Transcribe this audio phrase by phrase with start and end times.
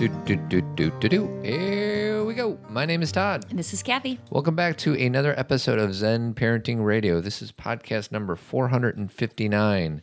[0.00, 1.40] Do, do, do, do, do, do.
[1.42, 2.58] Here we go.
[2.70, 3.44] My name is Todd.
[3.50, 4.18] And this is Cathy.
[4.30, 7.20] Welcome back to another episode of Zen Parenting Radio.
[7.20, 10.00] This is podcast number 459.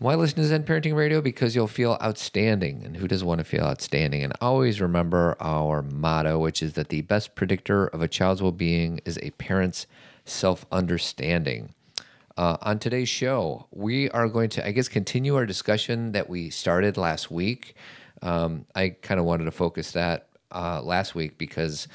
[0.00, 1.22] Why listen to Zen Parenting Radio?
[1.22, 2.82] Because you'll feel outstanding.
[2.84, 4.22] And who doesn't want to feel outstanding?
[4.22, 8.52] And always remember our motto, which is that the best predictor of a child's well
[8.52, 9.86] being is a parent's
[10.26, 11.70] self understanding.
[12.36, 16.50] Uh, on today's show, we are going to, I guess, continue our discussion that we
[16.50, 17.74] started last week.
[18.22, 21.88] Um, I kind of wanted to focus that uh, last week because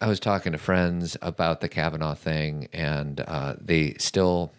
[0.00, 4.52] I was talking to friends about the Kavanaugh thing, and uh, they still,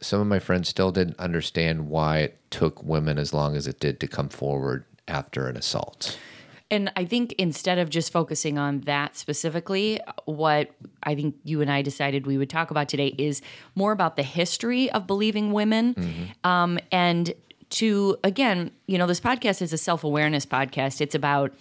[0.00, 3.80] some of my friends still didn't understand why it took women as long as it
[3.80, 6.18] did to come forward after an assault.
[6.70, 10.70] And I think instead of just focusing on that specifically, what
[11.02, 13.42] I think you and I decided we would talk about today is
[13.74, 16.32] more about the history of believing women.
[16.42, 17.32] Um, and
[17.74, 21.00] to, again, you know, this podcast is a self awareness podcast.
[21.00, 21.52] It's about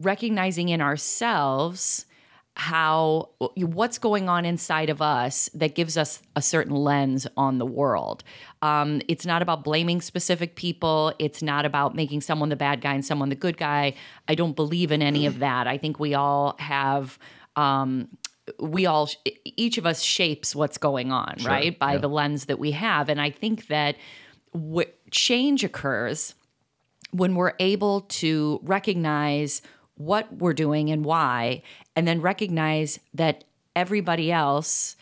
[0.00, 2.06] recognizing in ourselves
[2.56, 7.66] how what's going on inside of us that gives us a certain lens on the
[7.66, 8.22] world.
[8.62, 11.12] Um, it's not about blaming specific people.
[11.18, 13.94] It's not about making someone the bad guy and someone the good guy.
[14.28, 15.66] I don't believe in any of that.
[15.66, 17.18] I think we all have.
[17.56, 18.08] Um,
[18.58, 19.08] we all
[19.44, 21.98] each of us shapes what's going on right by yeah.
[21.98, 23.96] the lens that we have and i think that
[24.52, 26.34] w- change occurs
[27.12, 29.62] when we're able to recognize
[29.94, 31.62] what we're doing and why,
[31.94, 33.44] and then recognize that
[33.76, 34.96] everybody else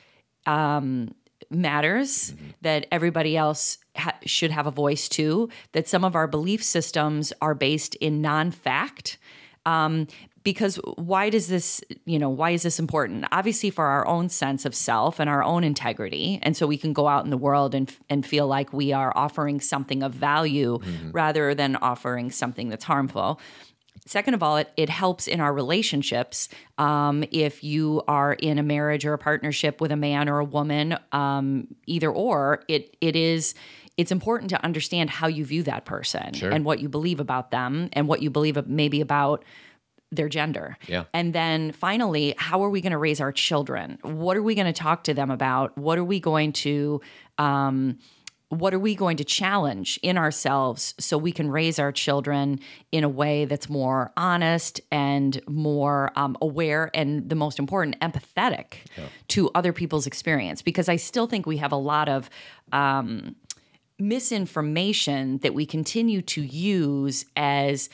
[0.45, 1.15] um,
[1.51, 6.63] matters, that everybody else ha- should have a voice too, that some of our belief
[6.63, 9.17] systems are based in non fact.
[9.65, 10.09] Um,
[10.43, 13.25] because why does this you know why is this important?
[13.33, 16.93] Obviously for our own sense of self and our own integrity and so we can
[16.93, 20.79] go out in the world and and feel like we are offering something of value
[21.13, 23.41] rather than offering something that's harmful.
[24.05, 26.49] Second of all, it, it helps in our relationships.
[26.77, 30.45] Um, if you are in a marriage or a partnership with a man or a
[30.45, 33.55] woman, um, either or, it it is
[33.97, 37.91] it's important to understand how you view that person and what you believe about them
[37.93, 39.45] and what you believe maybe about
[40.13, 40.77] their gender.
[40.87, 41.05] Yeah.
[41.13, 43.99] And then finally, how are we going to raise our children?
[44.03, 45.77] What are we going to talk to them about?
[45.77, 47.01] What are we going to
[47.39, 47.99] um,
[48.51, 52.61] what are we going to challenge in ourselves so we can raise our children
[52.93, 58.75] in a way that's more honest and more um, aware and the most important empathetic
[59.29, 62.29] to other people's experience because i still think we have a lot of
[62.73, 63.35] um,
[63.99, 67.89] misinformation that we continue to use as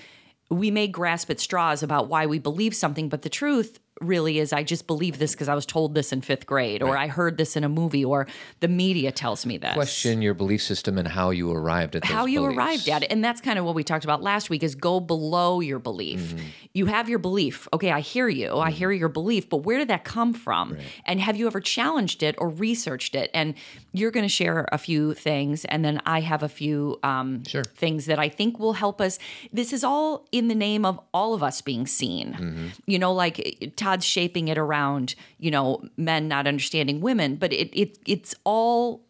[0.51, 4.53] we may grasp at straws about why we believe something but the truth really is
[4.53, 7.37] I just believe this because I was told this in fifth grade, or I heard
[7.37, 8.27] this in a movie, or
[8.61, 9.73] the media tells me this.
[9.75, 12.57] Question your belief system and how you arrived at How you beliefs.
[12.59, 13.11] arrived at it.
[13.13, 16.21] And that's kind of what we talked about last week is go below your belief.
[16.21, 16.45] Mm-hmm.
[16.75, 17.67] You have your belief.
[17.73, 18.57] Okay, I hear you.
[18.59, 20.77] I hear your belief, but where did that come from?
[21.05, 23.31] And have you ever challenged it or researched it?
[23.35, 23.55] And
[23.93, 27.65] you're going to share a few things, and then I have a few um, Sure.
[27.65, 29.19] things that I think will help us.
[29.53, 32.35] This is all in the name of all of us being seen.
[32.35, 32.67] Mm-hmm.
[32.87, 37.71] You know, like Todd's shaping it around, you know, men not understanding women, but it,
[37.73, 39.03] it it's all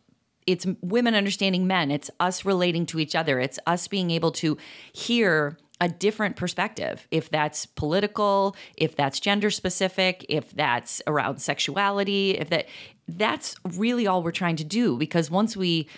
[0.46, 1.90] it's women understanding men.
[1.90, 3.40] It's us relating to each other.
[3.40, 4.56] It's us being able to
[4.92, 7.08] hear a different perspective.
[7.10, 12.66] If that's political, if that's gender specific, if that's around sexuality, if that
[13.08, 15.88] that's really all we're trying to do because once we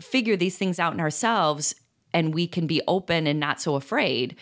[0.00, 1.74] figure these things out in ourselves
[2.12, 4.36] and we can be open and not so afraid,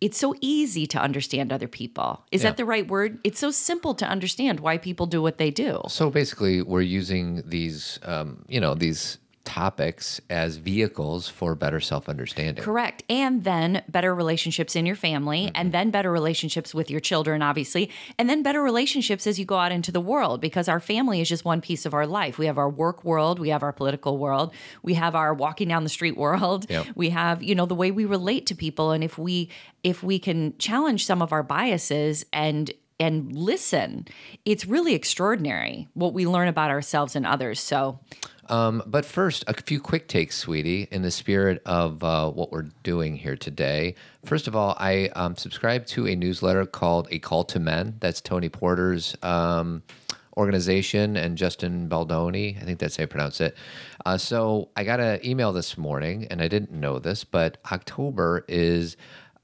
[0.00, 2.24] it's so easy to understand other people.
[2.30, 2.50] Is Yeah.
[2.50, 3.18] that the right word?
[3.24, 5.80] It's so simple to understand why people do what they do.
[5.88, 12.62] So basically, we're using these, um, you know, these topics as vehicles for better self-understanding.
[12.62, 13.02] Correct.
[13.08, 15.70] And then better relationships in your family, and mm-hmm.
[15.70, 19.72] then better relationships with your children, obviously, and then better relationships as you go out
[19.72, 22.36] into the world because our family is just one piece of our life.
[22.36, 25.82] We have our work world, we have our political world, we have our walking down
[25.82, 26.86] the street world, Yep.
[26.94, 28.92] we have, you know, the way we relate to people.
[28.92, 29.48] And if we
[29.82, 32.70] if we can challenge some of our biases and
[33.00, 34.06] and listen,
[34.44, 37.60] it's really extraordinary what we learn about ourselves and others.
[37.60, 38.00] So
[38.48, 42.70] Um, but first, a few quick takes, sweetie, in the spirit of uh, what we're
[42.82, 43.94] doing here today.
[44.24, 47.96] First of all, I um, subscribe to a newsletter called A Call to Men.
[48.00, 49.82] That's Tony Porter's um,
[50.36, 52.56] organization and Justin Baldoni.
[52.60, 53.56] I think that's how you pronounce it.
[54.06, 58.44] Uh, so I got an email this morning, and I didn't know this, but October
[58.48, 58.96] is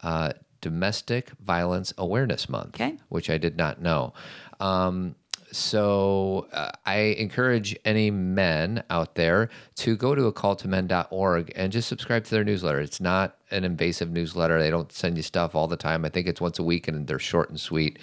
[0.02, 2.96] uh, Domestic Violence Awareness Month, Okay.
[3.10, 4.14] which I did not know.
[4.60, 5.14] Um,
[5.54, 11.52] so uh, I encourage any men out there to go to a call to men.org
[11.54, 12.80] and just subscribe to their newsletter.
[12.80, 14.58] It's not an invasive newsletter.
[14.58, 16.04] They don't send you stuff all the time.
[16.04, 17.98] I think it's once a week and they're short and sweet.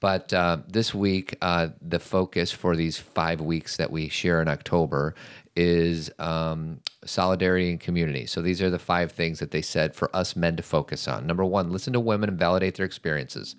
[0.00, 4.48] But uh, this week, uh, the focus for these five weeks that we share in
[4.48, 5.14] October
[5.56, 8.26] is um, solidarity and community.
[8.26, 11.26] So these are the five things that they said for us men to focus on.
[11.26, 13.54] Number one, listen to women and validate their experiences.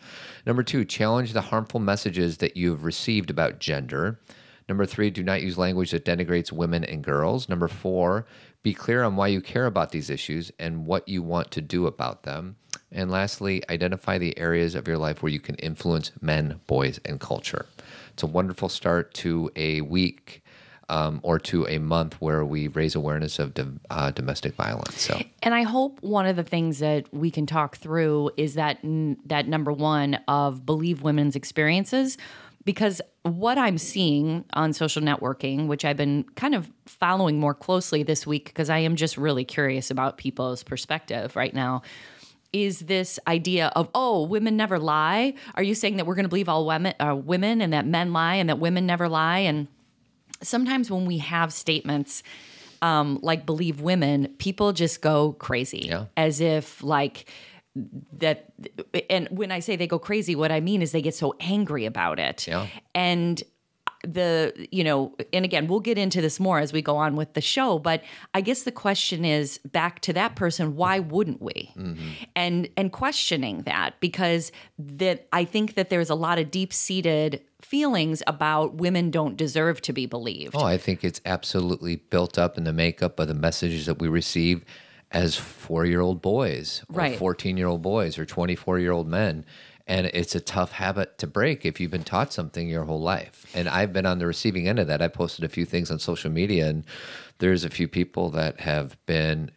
[0.45, 4.19] Number two, challenge the harmful messages that you've received about gender.
[4.67, 7.47] Number three, do not use language that denigrates women and girls.
[7.47, 8.25] Number four,
[8.63, 11.85] be clear on why you care about these issues and what you want to do
[11.85, 12.55] about them.
[12.91, 17.19] And lastly, identify the areas of your life where you can influence men, boys, and
[17.19, 17.67] culture.
[18.13, 20.41] It's a wonderful start to a week
[20.89, 23.53] um, or to a month where we raise awareness of
[23.89, 25.01] uh, domestic violence.
[25.01, 28.79] So, and I hope one of the things that we can talk through is that
[29.25, 32.17] that number one of believe women's experiences,
[32.63, 38.03] because what I'm seeing on social networking, which I've been kind of following more closely
[38.03, 41.81] this week, because I am just really curious about people's perspective right now
[42.53, 46.29] is this idea of oh women never lie are you saying that we're going to
[46.29, 49.67] believe all women uh, women and that men lie and that women never lie and
[50.41, 52.23] sometimes when we have statements
[52.81, 56.05] um, like believe women, people just go crazy Yeah.
[56.17, 57.29] as if like
[58.19, 58.51] that.
[59.09, 61.85] And when I say they go crazy, what I mean is they get so angry
[61.85, 62.47] about it.
[62.47, 62.67] Yeah.
[62.93, 63.41] And
[64.05, 67.33] the you know and again we'll get into this more as we go on with
[67.33, 68.03] the show but
[68.33, 72.09] i guess the question is back to that person why wouldn't we mm-hmm.
[72.35, 77.41] and and questioning that because that i think that there's a lot of deep seated
[77.61, 82.57] feelings about women don't deserve to be believed oh, I think it's absolutely built up
[82.57, 84.63] in the makeup of the messages that we receive
[85.11, 87.17] as four year old boys, or Right.
[87.17, 89.45] 14 year old boys, or 24 year old men.
[89.87, 93.45] And it's a tough habit to break if you've been taught something your whole life.
[93.53, 95.01] And I've been on the receiving end of that.
[95.01, 96.85] I posted a few things on social media, and
[97.37, 99.51] there's a few people that have been,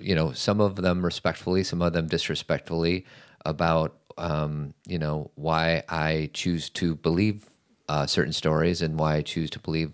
[0.00, 3.04] you know, some of them respectfully, some of them disrespectfully
[3.44, 7.50] about, um, you know, why I choose to believe
[7.88, 9.92] uh, certain stories and why I choose to believe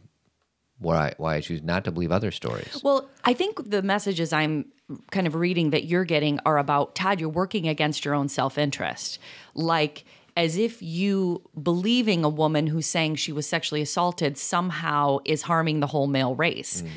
[0.81, 2.81] why why I choose not to believe other stories.
[2.83, 4.67] Well, I think the messages I'm
[5.11, 8.59] kind of reading that you're getting are about Todd, you're working against your own self
[8.59, 9.19] interest.
[9.55, 10.05] Like,
[10.37, 15.81] as if you believing a woman who's saying she was sexually assaulted somehow is harming
[15.81, 16.83] the whole male race.
[16.83, 16.97] Mm-hmm.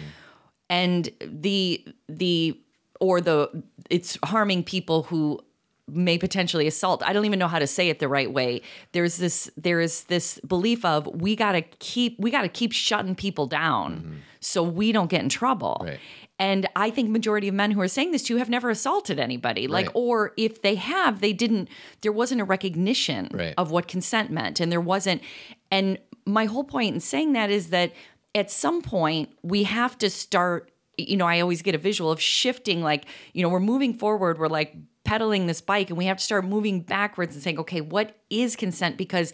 [0.70, 2.60] And the, the,
[3.00, 5.40] or the, it's harming people who
[5.88, 7.04] may potentially assault.
[7.04, 8.62] I don't even know how to say it the right way.
[8.94, 12.72] There's this there is this belief of we got to keep we got to keep
[12.72, 14.14] shutting people down mm-hmm.
[14.40, 15.82] so we don't get in trouble.
[15.84, 16.00] Right.
[16.40, 19.20] And I think majority of men who are saying this to you have never assaulted
[19.20, 19.68] anybody.
[19.68, 19.96] Like Right.
[19.96, 21.68] or if they have, they didn't
[22.02, 23.54] there wasn't a recognition Right.
[23.58, 25.22] of what consent meant and there wasn't
[25.70, 27.92] and my whole point in saying that is that
[28.34, 32.22] at some point we have to start you know, I always get a visual of
[32.22, 36.18] shifting like, you know, we're moving forward, we're like pedaling this bike and we have
[36.18, 38.98] to start moving backwards and saying, okay, what is consent?
[38.98, 39.34] Because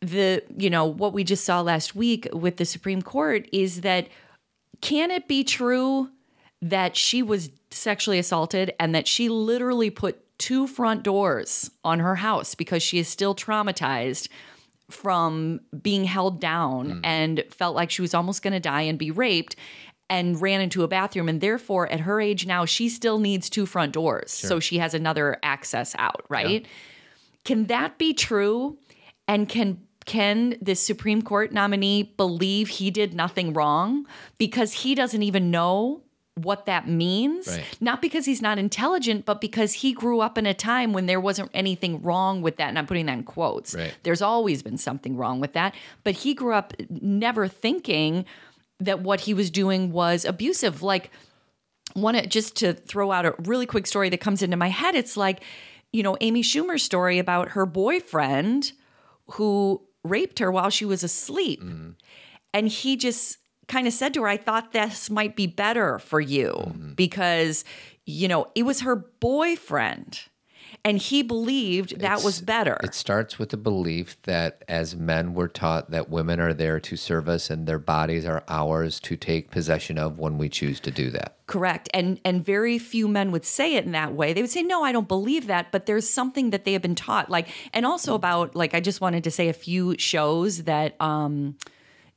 [0.00, 4.08] the, you know, what we just saw last week with the Supreme Court is that
[4.80, 6.10] can it be true
[6.62, 12.16] that she was sexually assaulted and that she literally put two front doors on her
[12.16, 14.28] house because she is still traumatized
[14.90, 17.00] from being held down hmm.
[17.04, 19.56] and felt like she was almost going to die and be raped
[20.10, 23.66] and ran into a bathroom and therefore at her age now she still needs two
[23.66, 24.30] front doors.
[24.30, 26.66] So she has another access out right?
[27.44, 28.78] Can that be true?
[29.26, 34.06] And can can this supreme court nominee believe he did nothing wrong?
[34.38, 36.02] Because he doesn't even know
[36.34, 37.48] what that means.
[37.48, 37.64] Right.
[37.80, 41.20] not because he's not intelligent but because he grew up in a time when there
[41.20, 43.74] wasn't anything wrong with that and i'm putting that in quotes.
[43.74, 43.94] Right.
[44.04, 45.74] there's always been something wrong with that.
[46.04, 48.24] But he grew up never thinking
[48.80, 51.10] that what he was doing was abusive like
[51.94, 54.94] one just to throw out a really quick story that comes into my head.
[54.94, 55.42] It's like,
[55.92, 58.72] you know, Amy Schumer's story about her boyfriend
[59.32, 61.62] who raped her while she was asleep.
[61.62, 61.90] Mm-hmm.
[62.54, 66.20] And he just kind of said to her, I thought this might be better for
[66.20, 66.92] you mm-hmm.
[66.94, 67.64] because,
[68.06, 70.20] you know, it was her boyfriend.
[70.84, 72.78] And he believed that was better.
[72.82, 76.96] It starts with the belief that as men we're taught that women are there to
[76.96, 80.90] serve us and their bodies are ours to take possession of when we choose to
[80.90, 81.36] do that.
[81.46, 81.88] Correct.
[81.92, 84.32] And and very few men would say it in that way.
[84.32, 86.94] They would say, "No, I don't believe that," but there's something that they have been
[86.94, 87.30] taught.
[87.30, 91.56] Like and also about like I just wanted to say a few shows that um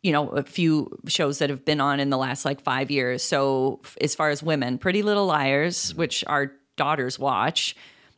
[0.04, 3.24] you know, a few shows that have been on in the last like 5 years.
[3.24, 7.76] So as far as women, Pretty Little Liars, which our daughters watch,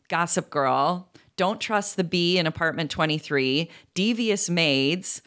[0.10, 5.22] Gossip Girl, Don't Trust the Bee in Apartment 23, Devious Maids,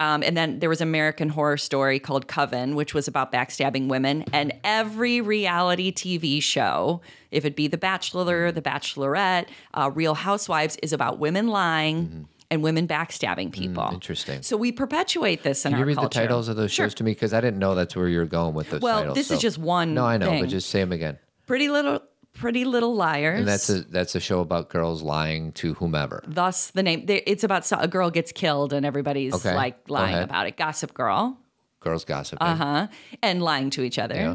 [0.00, 4.24] Um, and then there was American Horror Story called Coven, which was about backstabbing women.
[4.32, 7.00] And every reality TV show,
[7.32, 12.62] if it be The Bachelor, The Bachelorette, uh, Real Housewives, is about women lying and
[12.62, 13.82] women backstabbing people.
[13.82, 13.94] Mm-hmm.
[13.94, 14.42] interesting.
[14.42, 16.20] So we perpetuate this in Can our you read culture.
[16.20, 16.86] the titles of those Sure.
[16.86, 17.10] shows to me?
[17.10, 19.16] Because I didn't know that's where you were going with those Well, titles.
[19.16, 20.42] this is just one No, I know, thing.
[20.42, 21.18] but just say them again.
[21.48, 22.00] Pretty little,
[22.38, 23.40] Pretty Little Liars.
[23.40, 26.22] And that's a that's a show about girls lying to whomever.
[26.26, 27.04] thus the name.
[27.08, 30.56] It's about so- a girl gets killed and everybody's Okay, like lying about it.
[30.56, 31.38] Gossip Girl.
[31.80, 32.46] Girls gossiping.
[32.46, 32.86] Uh huh.
[33.22, 34.14] And lying to each other.
[34.16, 34.34] Yeah.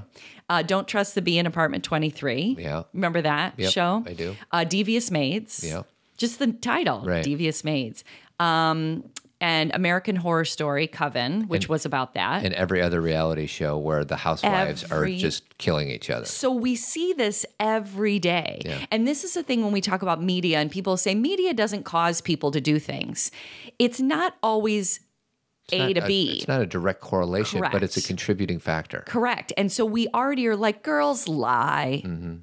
[0.50, 2.55] Uh, Don't trust the bee in apartment 23.
[2.60, 2.83] Yeah.
[2.93, 4.03] Remember that Yep, show?
[4.05, 4.36] I do.
[4.51, 5.62] Uh, Devious Maids.
[5.65, 5.83] Yeah.
[6.17, 7.24] Just the title, Right.
[7.24, 8.03] Devious Maids.
[8.39, 9.03] Um,
[9.43, 12.45] and American Horror Story Coven, which was about that.
[12.45, 16.25] And every other reality show where the housewives Every- are just killing each other.
[16.25, 18.62] So we see this every day.
[18.63, 18.85] Yeah.
[18.89, 21.83] And this is the thing when we talk about media and people say media doesn't
[21.83, 23.31] cause people to do things.
[23.79, 25.01] It's not always
[25.73, 26.38] A to a- B.
[26.38, 29.03] it's not a direct correlation, but it's a contributing factor.
[29.05, 29.51] Correct.
[29.57, 32.01] And so we already are like, girls lie.
[32.05, 32.35] Mm-hmm.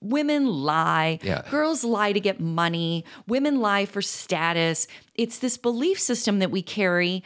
[0.00, 1.18] Women lie.
[1.22, 1.42] Yeah.
[1.50, 3.04] Girls lie to get money.
[3.26, 4.86] Women lie for status.
[5.14, 7.22] It's this belief system that we carry.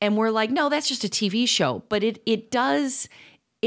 [0.00, 1.82] And we're like, no, that's just a TV show.
[1.88, 3.08] But it it does.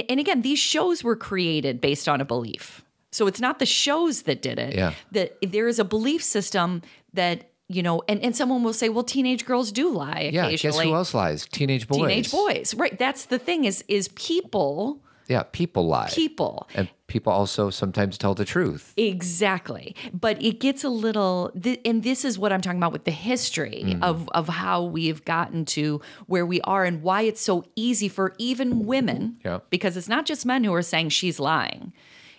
[0.10, 2.84] And again, these shows were created based on a belief.
[3.12, 4.74] So it's not the shows that did it.
[4.76, 4.94] Yeah.
[5.12, 6.82] That there is a belief system
[7.14, 10.78] that, you know, and, and someone will say, well, teenage girls do lie Yeah, occasionally.
[10.86, 11.46] guess who else lies?
[11.46, 11.98] Teenage boys.
[11.98, 12.74] Teenage boys.
[12.74, 12.98] Right.
[12.98, 16.10] That's the thing is is people Yeah, people lie.
[16.14, 16.70] people.
[16.74, 18.94] and people also sometimes tell the truth.
[18.98, 19.96] Exactly.
[20.14, 23.12] But it gets a little, th- and this is what I'm talking about with the
[23.12, 24.04] history Mm-hmm.
[24.04, 28.34] of, of how we've gotten to where we are and why it's so easy for
[28.38, 29.60] even women, Yeah.
[29.70, 31.94] because it's not just men who are saying she's lying.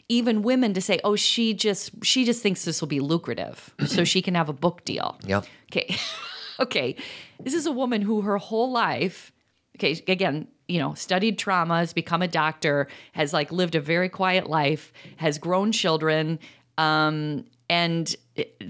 [0.09, 4.05] Even women to say, "Oh, she just she just thinks this will be lucrative, so
[4.05, 5.47] she can have a book deal." Yep.
[5.71, 5.97] Okay.
[6.61, 6.97] okay.
[7.43, 9.33] This is a woman who her whole life,
[9.79, 14.09] okay, again, you know, studied trauma, has become a doctor, has like lived a very
[14.09, 16.39] quiet life, has grown children,
[16.79, 18.17] um, and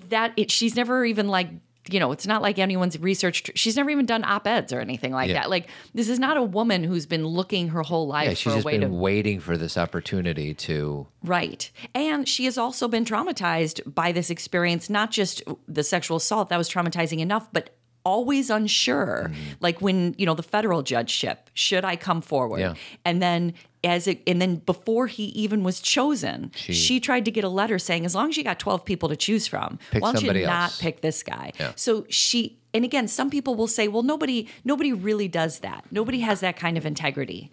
[0.09, 1.49] that it, she's never even like,
[1.89, 3.51] you know, it's not like anyone's researched.
[3.55, 5.35] She's never even done op eds or anything like Yeah.
[5.43, 5.51] that.
[5.51, 8.67] Like, this is not a woman who's been looking her whole life Yeah, she's just
[8.67, 11.07] been to waiting for this opportunity to.
[11.25, 11.71] Right.
[11.95, 16.57] And she has also been traumatized by this experience, not just the sexual assault that
[16.59, 17.71] was traumatizing enough, but
[18.05, 19.27] always unsure.
[19.31, 19.41] Mm-hmm.
[19.61, 22.61] Like when, you know, the federal judgeship, should I come forward?
[22.61, 22.75] Yeah.
[23.05, 23.55] And then
[23.85, 27.49] as it and then before he even was chosen, She- she, tried to get a
[27.49, 30.33] letter saying, as long as you got 12 people to choose from, why don't you
[30.47, 30.81] not else.
[30.81, 31.53] pick this guy?
[31.59, 31.73] Yeah.
[31.77, 35.85] So she and again, some people will say, well, nobody, nobody really does that.
[35.91, 37.51] Nobody has that kind of integrity.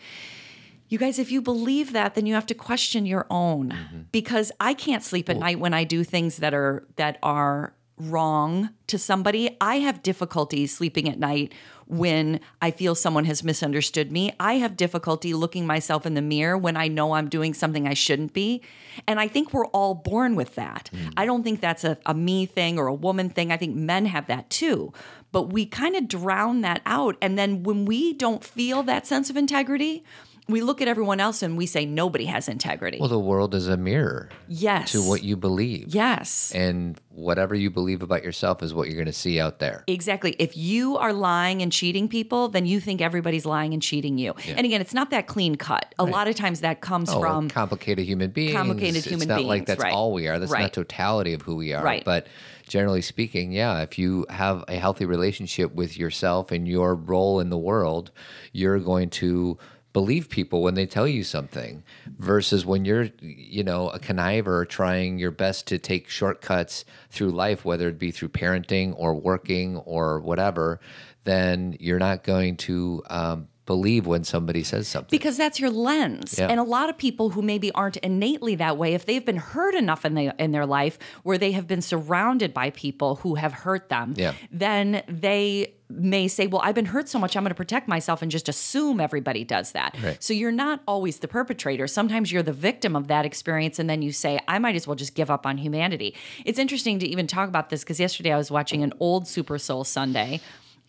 [0.87, 4.01] You guys, if you believe that, then you have to question your own Mm-hmm.
[4.11, 8.69] because I can't sleep at night when I do things that are that are wrong
[8.87, 9.57] to somebody.
[9.59, 11.53] I have difficulty sleeping at night
[11.89, 14.31] when I feel someone has misunderstood me.
[14.39, 17.95] I have difficulty looking myself in the mirror when I know I'm doing something I
[17.95, 18.61] shouldn't be.
[19.07, 20.89] And I think we're all born with that.
[20.93, 21.13] Mm.
[21.17, 23.51] I don't think that's a, a me thing or a woman thing.
[23.51, 24.93] I think men have that too.
[25.31, 27.17] But we kind of drown that out.
[27.21, 30.03] And then when we don't feel that sense of integrity,
[30.49, 32.97] we look at everyone else and we say nobody has integrity.
[32.99, 34.91] Well, the world is a mirror yes.
[34.91, 35.93] to what you believe.
[35.93, 36.51] Yes.
[36.53, 39.83] And whatever you believe about yourself is what you're going to see out there.
[39.87, 40.35] Exactly.
[40.39, 44.33] If you are lying and cheating people, then you think everybody's lying and cheating you.
[44.47, 45.93] And again, it's not that clean cut.
[45.99, 48.53] A lot of times that comes Oh, from complicated human beings.
[48.53, 49.93] complicated it's human not like that's right.
[49.93, 50.39] all we are.
[50.39, 51.83] That's not totality of who we are.
[51.83, 52.03] Right.
[52.03, 52.27] But
[52.67, 57.49] generally speaking, yeah, if you have a healthy relationship with yourself and your role in
[57.49, 58.11] the world,
[58.53, 59.57] you're going to
[59.93, 61.83] believe people when they tell you something
[62.19, 67.65] versus when you're you know a conniver trying your best to take shortcuts through life
[67.65, 70.79] whether it be through parenting or working or whatever
[71.23, 76.35] then you're not going to um, believe when somebody says something because that's your lens.
[76.39, 76.47] Yeah.
[76.47, 79.75] And a lot of people who maybe aren't innately that way, if they've been hurt
[79.75, 83.53] enough in, the, in their life where they have been surrounded by people who have
[83.53, 84.33] hurt them, Yeah.
[84.51, 88.21] then they may say, Well, I've been hurt so much, I'm going to protect myself
[88.21, 89.95] and just assume everybody does that.
[90.03, 90.21] Right.
[90.23, 91.87] So you're not always the perpetrator.
[91.87, 93.79] Sometimes you're the victim of that experience.
[93.79, 96.15] And then you say, I might as well just give up on humanity.
[96.45, 99.57] It's interesting to even talk about this because yesterday I was watching an old Super
[99.57, 100.41] Soul Sunday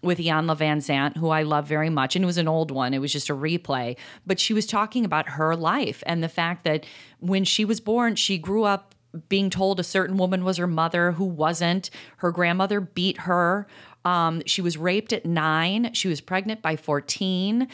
[0.03, 2.17] with Iyanla Vanzant, who I love very much.
[2.17, 3.97] And it was an old one, it was just a replay.
[4.27, 6.87] But she was talking about her life and the fact that
[7.19, 8.95] when she was born, she grew up
[9.29, 11.91] being told a certain woman was her mother who wasn't.
[12.19, 13.67] Her grandmother beat her.
[14.05, 15.93] Um, she was raped at nine.
[15.93, 17.69] She was pregnant by 14.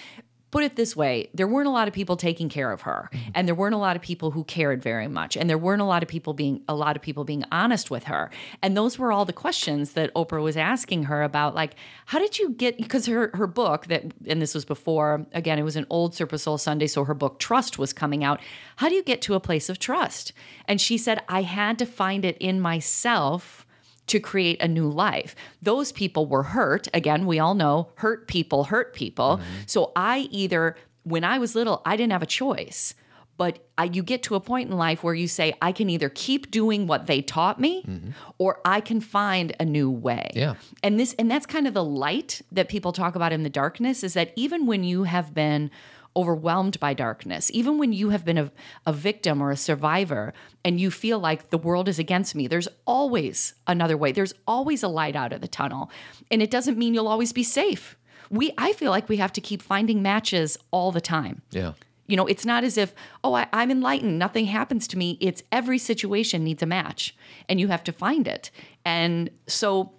[0.57, 3.31] Put it this way there weren't a lot of people taking care of her mm-hmm.
[3.35, 5.85] and there weren't a lot of people who cared very much and there weren't a
[5.85, 8.31] lot of people being a lot of people being honest with her.
[8.63, 11.75] And those were all the questions that oprah was asking her about like
[12.07, 15.63] how did you get because her her book that and this was before again it
[15.63, 18.41] was an old super soul sunday so her book trust was coming out.
[18.77, 20.33] How do you get to a place of trust?
[20.67, 23.66] And she said i had to find it in myself
[24.07, 25.35] to create a new life.
[25.61, 26.89] Those people were hurt.
[26.95, 29.39] Again, we all know hurt people hurt people.
[29.39, 29.63] Mm-hmm.
[29.67, 32.95] So I either, when I was little, I didn't have a choice.
[33.39, 36.09] But I, you get to a point in life where you say, I can either
[36.09, 38.11] keep doing what they taught me, mm-hmm.
[38.39, 40.31] or I can find a new way.
[40.35, 40.55] Yeah.
[40.83, 44.03] And this, and that's kind of the light that people talk about in the darkness.
[44.03, 45.71] Is that even when you have been
[46.17, 48.51] overwhelmed by darkness, even when you have been a,
[48.87, 50.33] a victim or a survivor
[50.65, 54.11] and you feel like the world is against me, there's always another way.
[54.11, 55.91] There's always a light out of the tunnel.
[56.31, 57.97] And it doesn't mean you'll always be safe.
[58.31, 61.43] We I feel like we have to keep finding matches all the time.
[61.51, 61.75] Yeah.
[62.09, 62.95] You know, it's not as if,
[63.25, 65.19] oh, I, am enlightened, nothing happens to me.
[65.21, 67.17] It's every situation needs a match
[67.49, 68.51] and you have to find it.
[68.85, 69.93] And so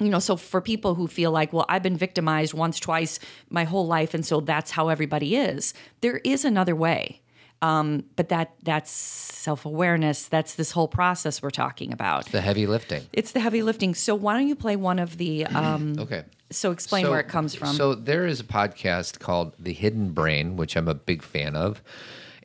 [0.00, 3.64] you know, so for people who feel like, well, I've been victimized once, twice my
[3.64, 7.22] whole life, and so that's how everybody is, there is another way.
[7.62, 10.28] Um, but that that's self awareness.
[10.28, 12.26] That's this whole process we're talking about.
[12.26, 13.06] The heavy lifting.
[13.14, 13.94] It's the heavy lifting.
[13.94, 15.46] So why don't you play one of the?
[15.56, 16.24] Um, okay.
[16.50, 17.74] So explain so, where it comes from.
[17.74, 21.82] So there is a podcast called The Hidden Brain, which I'm a big fan of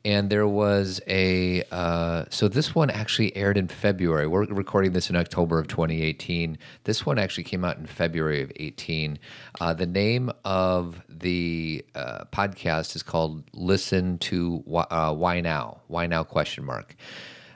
[0.03, 4.27] and there was a uh, so this one actually aired in February.
[4.27, 6.57] We're recording this in October of 2018.
[6.85, 9.19] This one actually came out in February of 18.
[9.59, 16.07] Uh, the name of the uh, podcast is called "Listen to uh, Why Now." Why
[16.07, 16.23] now?
[16.23, 16.95] Question mark.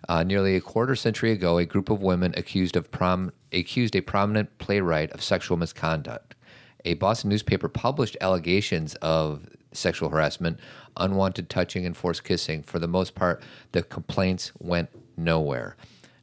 [0.07, 4.01] Uh, nearly a quarter century ago, a group of women accused of prom accused a
[4.01, 6.35] prominent playwright of sexual misconduct.
[6.83, 10.59] A Boston newspaper published allegations of sexual harassment,
[10.97, 12.63] unwanted touching, and forced kissing.
[12.63, 13.41] For the most part,
[13.71, 15.75] the complaints went nowhere.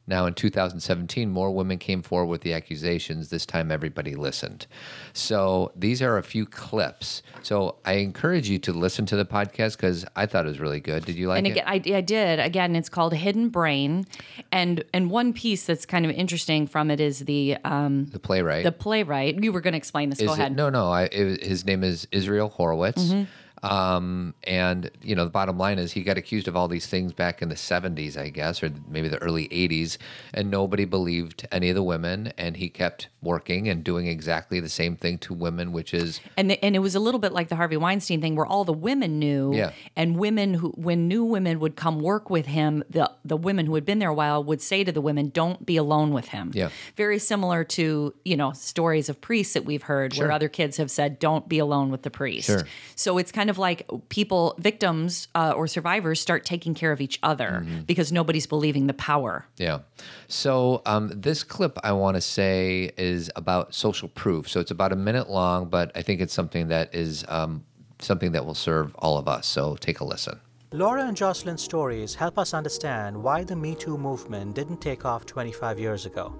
[0.05, 3.29] Now, in 2017, more women came forward with the accusations.
[3.29, 4.67] This time, everybody listened.
[5.13, 7.23] So, these are a few clips.
[7.41, 10.81] So, I encourage you to listen to the podcast because I thought it was really
[10.81, 11.05] good.
[11.05, 11.93] Did you like and again, it?
[11.93, 12.39] I, I did.
[12.39, 14.05] Again, it's called Hidden Brain,
[14.51, 18.65] and and one piece that's kind of interesting from it is the um, the playwright.
[18.65, 19.41] The playwright.
[19.41, 20.19] You were going to explain this.
[20.19, 20.55] Is Go it, ahead.
[20.57, 20.91] No, no.
[20.91, 22.95] I, it, his name is Israel Horovitz.
[22.95, 23.23] Mm-hmm
[23.63, 27.13] um, and you know, the bottom line is he got accused of all these things
[27.13, 29.97] back in the 70s, I guess, or maybe the early 80s,
[30.33, 34.69] and nobody believed any of the women, and he kept working and doing exactly the
[34.69, 37.47] same thing to women, which is and the, and it was a little bit like
[37.47, 39.71] the Harvey Weinstein thing, where all the women knew, yeah.
[39.95, 43.75] and women who when new women would come work with him, the the women who
[43.75, 46.51] had been there a while would say to the women, "Don't be alone with him."
[46.53, 50.25] Yeah, very similar to you know stories of priests that we've heard, sure.
[50.25, 52.63] where other kids have said, "Don't be alone with the priest." Sure.
[52.95, 57.19] So it's kind of like people, victims uh, or survivors, start taking care of each
[57.23, 57.81] other mm-hmm.
[57.81, 59.45] because nobody's believing the power.
[59.57, 59.79] Yeah.
[60.27, 64.49] So um, this clip I want to say is about social proof.
[64.49, 67.63] So it's about a minute long, but I think it's something that is um,
[67.99, 69.47] something that will serve all of us.
[69.47, 70.39] So take a listen.
[70.71, 75.25] Laura and Jocelyn's stories help us understand why the Me Too movement didn't take off
[75.25, 76.33] 25 years ago.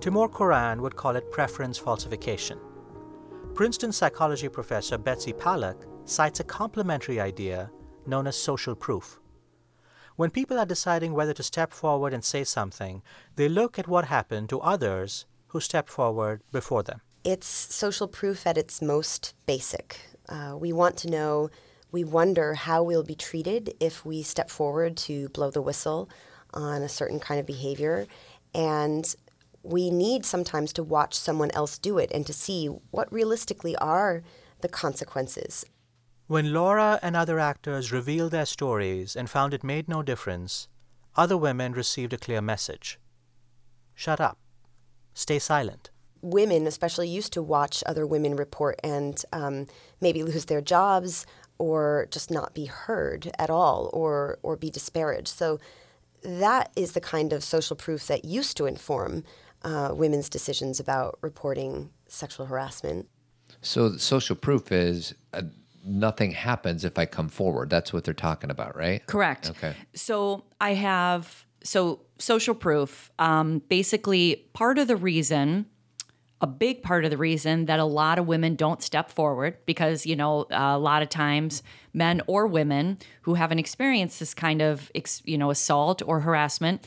[0.00, 2.58] Timur Kuran would call it preference falsification.
[3.54, 7.70] Princeton psychology professor Betsy Paluck cites a complementary idea
[8.06, 9.18] known as social proof.
[10.16, 13.02] When people are deciding whether to step forward and say something,
[13.36, 17.00] they look at what happened to others who stepped forward before them.
[17.24, 19.98] It's social proof at its most basic.
[20.28, 21.50] Uh, we want to know,
[21.90, 26.08] we wonder how we'll be treated if we step forward to blow the whistle
[26.52, 28.06] on a certain kind of behavior.
[28.54, 29.12] And
[29.62, 34.22] we need sometimes to watch someone else do it and to see what realistically are
[34.60, 35.64] the consequences.
[36.26, 40.68] When Laura and other actors revealed their stories and found it made no difference,
[41.16, 42.98] other women received a clear message
[43.94, 44.38] Shut up.
[45.12, 45.90] Stay silent.
[46.20, 49.66] Women, especially, used to watch other women report and um,
[50.00, 51.26] maybe lose their jobs
[51.58, 55.28] or just not be heard at all or, or be disparaged.
[55.28, 55.60] So
[56.22, 59.22] that is the kind of social proof that used to inform
[59.62, 63.08] uh, women's decisions about reporting sexual harassment.
[63.60, 65.42] So, social proof is uh,
[65.84, 67.70] nothing happens if I come forward.
[67.70, 69.04] That's what they're talking about, right?
[69.06, 69.50] Correct.
[69.50, 69.74] Okay.
[69.94, 73.10] So, I have so social proof.
[73.18, 75.66] Um, basically, part of the reason
[76.40, 80.04] a big part of the reason that a lot of women don't step forward because
[80.04, 81.62] you know a lot of times
[81.94, 84.90] men or women who haven't experienced this kind of
[85.24, 86.86] you know assault or harassment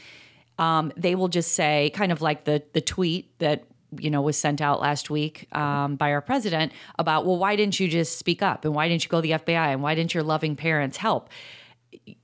[0.59, 3.65] um, they will just say, kind of like the the tweet that
[3.97, 7.79] you know, was sent out last week um, by our president about, well, why didn't
[7.79, 8.65] you just speak up?
[8.65, 9.73] And why didn't you go to the FBI?
[9.73, 11.29] And why didn't your loving parents help?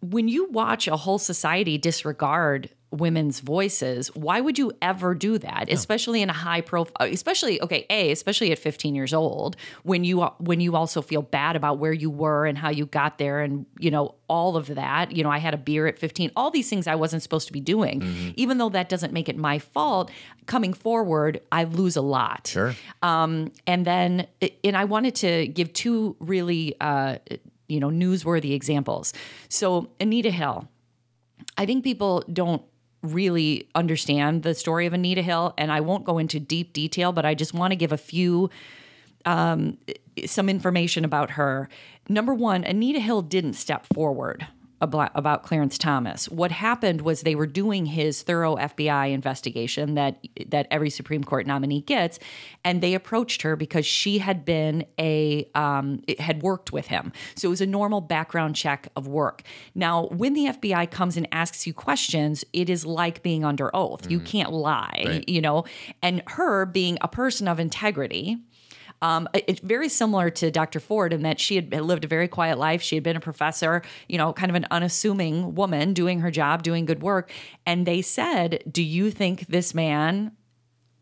[0.02, 5.72] When you watch a whole society disregard women's voices, why would you ever do that?
[5.72, 10.22] Especially in a high profile, especially okay, a especially at 15 years old, when you
[10.40, 13.66] when you also feel bad about where you were and how you got there, and
[13.80, 15.12] you know all of that.
[15.16, 16.32] You know, I had a beer at 15.
[16.36, 19.38] All these things I wasn't supposed to be doing, even though that doesn't make it
[19.38, 20.12] my fault.
[20.46, 22.48] Coming forward, I lose a lot.
[22.48, 22.76] Sure.
[23.02, 24.28] Um, and then,
[24.64, 27.18] and I wanted to give two really, uh,
[27.68, 29.14] you know, newsworthy examples.
[29.50, 30.68] So Anita Hill,
[31.58, 32.62] I think people don't
[33.04, 37.26] really understand the story of Anita Hill, and I won't go into deep detail, but
[37.26, 38.50] I just want to give a few
[39.26, 39.78] um,
[40.26, 41.70] some information about her.
[42.10, 44.48] Number one, Anita Hill didn't step forward
[44.84, 46.30] about, about Clarence Thomas.
[46.30, 51.48] What happened was they were doing his thorough FBI investigation that that every Supreme Court
[51.48, 52.20] nominee gets,
[52.64, 57.12] and they approached her because she had been a um, had worked with him.
[57.36, 59.42] So it was a normal background check of work.
[59.74, 64.10] Now, when the FBI comes and asks you questions, it is like being under oath.
[64.12, 65.30] You can't lie, Right.
[65.30, 65.64] you know.
[66.02, 68.38] And her being a person of integrity.
[69.04, 70.80] Um, it- it's very similar to Dr.
[70.80, 72.82] Ford in that she had lived a very quiet life.
[72.82, 76.64] She had been a professor, you know, kind of an unassuming woman doing her job,
[76.64, 77.30] doing good work.
[77.66, 80.32] And they said, Do you think this man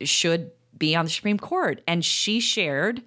[0.02, 1.82] should be on the Supreme Court?
[1.88, 3.04] And she shared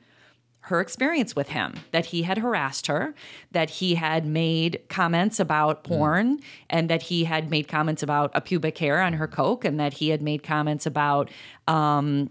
[0.68, 3.14] her experience with him that he had harassed her,
[3.50, 6.38] that he had made comments about porn,
[6.70, 9.94] and that he had made comments about a pubic hair on her coke, and that
[9.94, 11.30] he had made comments about
[11.68, 12.30] um,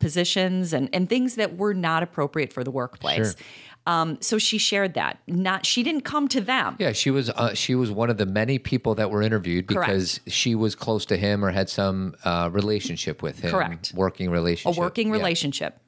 [0.00, 3.16] positions and, and things that were not appropriate for the workplace.
[3.36, 3.46] Sure.
[3.86, 5.18] Um, so she shared that.
[5.26, 6.76] Not she didn't come to them.
[6.78, 9.86] Yeah, she was uh, she was one of the many people that were interviewed Correct.
[9.86, 13.50] because she was close to him or had some uh, relationship with him.
[13.50, 13.92] Correct.
[13.94, 14.76] Working relationship.
[14.76, 15.14] a working Yeah.
[15.14, 15.80] relationship.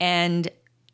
[0.00, 0.48] And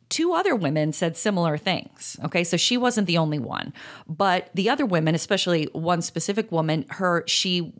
[0.09, 2.17] two other women said similar things.
[2.23, 3.73] Okay, so she wasn't the only one.
[4.07, 7.73] But the other women, especially one specific woman, her she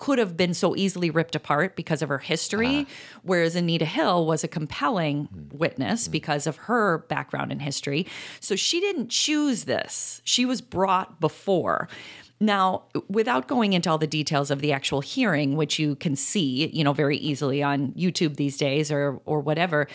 [0.00, 3.20] could have been so easily ripped apart because of her history, uh-huh.
[3.22, 5.56] whereas Anita Hill was a compelling hmm.
[5.56, 6.10] witness hmm.
[6.10, 8.06] because of her background and history.
[8.40, 10.20] So she didn't choose this.
[10.24, 11.88] She was brought before.
[12.42, 16.68] Now, without going into all the details of the actual hearing, which you can see,
[16.72, 19.86] you know, very easily on YouTube these days or or whatever,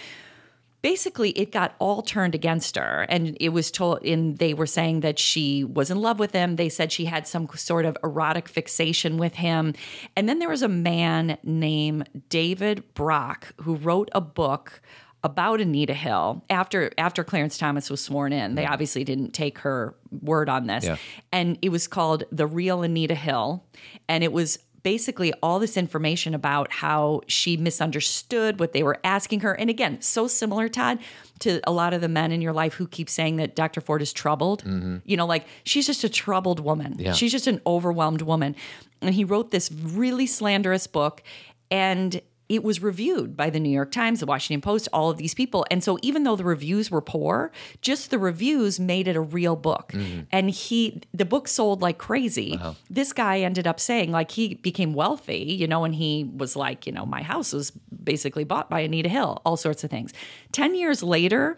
[0.85, 4.99] basically it got all turned against her and it was told in they were saying
[4.99, 8.47] that she was in love with him they said she had some sort of erotic
[8.47, 9.73] fixation with him
[10.15, 14.79] and then there was a man named david brock who wrote a book
[15.23, 18.53] about Anita Hill after after Clarence Thomas was sworn in.
[18.53, 20.85] They obviously didn't take her word on this.
[20.85, 20.97] Yeah.
[21.31, 23.65] And it was called The Real Anita Hill.
[24.07, 29.39] And it was basically all this information about how she misunderstood what they were asking
[29.39, 29.53] her.
[29.55, 30.99] And again, so similar, Todd,
[31.39, 33.81] to a lot of the men in your life who keep saying that Dr.
[33.81, 34.63] Ford is troubled.
[34.63, 34.97] Mm-hmm.
[35.03, 36.97] You know, like she's just a troubled woman.
[36.99, 37.13] Yeah.
[37.13, 38.55] She's just an overwhelmed woman.
[39.01, 41.23] And he wrote this really slanderous book.
[41.71, 45.33] And it was reviewed by the New York Times, the Washington Post, all of these
[45.33, 45.65] people.
[45.71, 49.55] And so even though the reviews were poor, just the reviews made it a real
[49.55, 49.91] book.
[49.93, 50.21] Mm-hmm.
[50.31, 52.53] And he the book sold like crazy.
[52.55, 52.73] Uh-huh.
[52.89, 56.85] This guy ended up saying like he became wealthy, you know, and he was like,
[56.85, 60.13] you know, my house was basically bought by Anita Hill, all sorts of things.
[60.51, 61.57] 10 years later,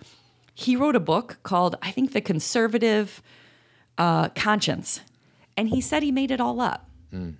[0.53, 3.21] he wrote a book called I think The Conservative
[3.97, 5.01] uh, Conscience.
[5.57, 7.33] And he said he made it all up mm.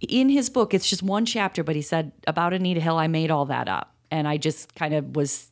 [0.00, 3.30] In his book, it's just one chapter, but he said about Anita Hill, I made
[3.30, 3.94] all that up.
[4.10, 5.50] And I just kind of was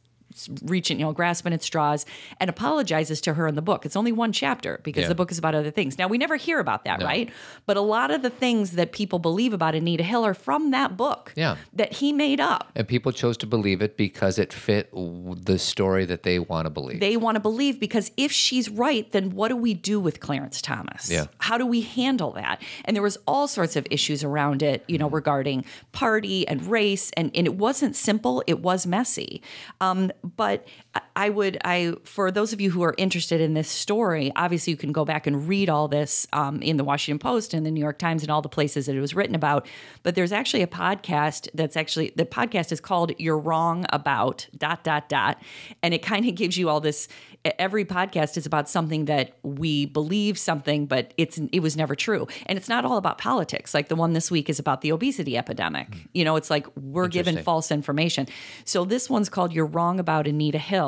[0.65, 2.07] reaching, you know, grasping at straws
[2.41, 3.85] and apologizes to her in the book.
[3.87, 5.09] It's only one chapter because Yeah.
[5.09, 5.99] the book is about other things.
[5.99, 7.31] Now, we never hear about that, right?
[7.67, 10.97] But a lot of the things that people believe about Anita Hill are from that
[10.97, 11.57] book Yeah.
[11.73, 12.71] that he made up.
[12.75, 16.71] And people chose to believe it because it fit the story that they want to
[16.71, 17.01] believe.
[17.01, 20.61] they want to believe because if she's right, then what do we do with Clarence
[20.63, 21.11] Thomas?
[21.11, 21.27] Yeah.
[21.39, 22.61] How do we handle that?
[22.85, 27.11] And there was all sorts of issues around it, you know, regarding party and race,
[27.17, 28.43] and, and it wasn't simple.
[28.47, 29.43] It was messy.
[29.81, 30.67] Um, but
[31.17, 34.77] I- would, I for those of you who are interested in this story, obviously you
[34.77, 37.81] can go back and read all this um, in the Washington Post and the New
[37.81, 39.67] York Times and all the places that it was written about.
[40.03, 44.85] But there's actually a podcast that's actually the podcast is called "You're Wrong About." Dot
[44.85, 45.41] dot dot,
[45.83, 47.09] and it kind of gives you all this.
[47.59, 52.27] Every podcast is about something that we believe something, but it's it was never true,
[52.47, 53.75] and it's not all about politics.
[53.75, 55.89] Like the one this week is about the obesity epidemic.
[56.13, 58.27] You know, it's like we're given false information.
[58.65, 60.82] So this one's called "You're Wrong About Anita Hill,"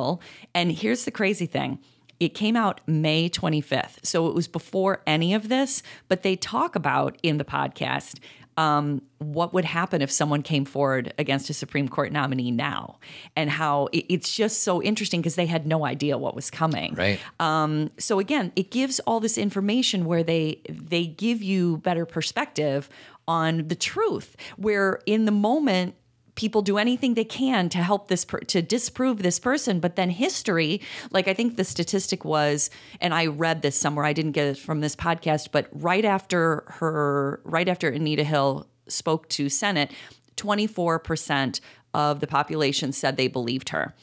[0.54, 1.78] and here's the crazy thing.
[2.20, 4.04] It came out May 25th.
[4.04, 8.18] So it was before any of this, but they talk about in the podcast
[8.56, 12.98] um, what would happen if someone came forward against a Supreme Court nominee now,
[13.34, 16.94] and how it, it's just so interesting because they had no idea what was coming.
[16.94, 17.18] Right.
[17.40, 22.88] Um, so again, it gives all this information where they they give you better perspective
[23.26, 24.36] on the truth.
[24.56, 25.96] Where in the moment
[26.34, 30.10] people do anything they can to help this per- to disprove this person but then
[30.10, 32.70] history like i think the statistic was
[33.00, 36.64] and i read this somewhere i didn't get it from this podcast but right after
[36.66, 39.92] her right after anita hill spoke to senate
[40.36, 41.60] 24%
[41.94, 43.94] of the population said they believed her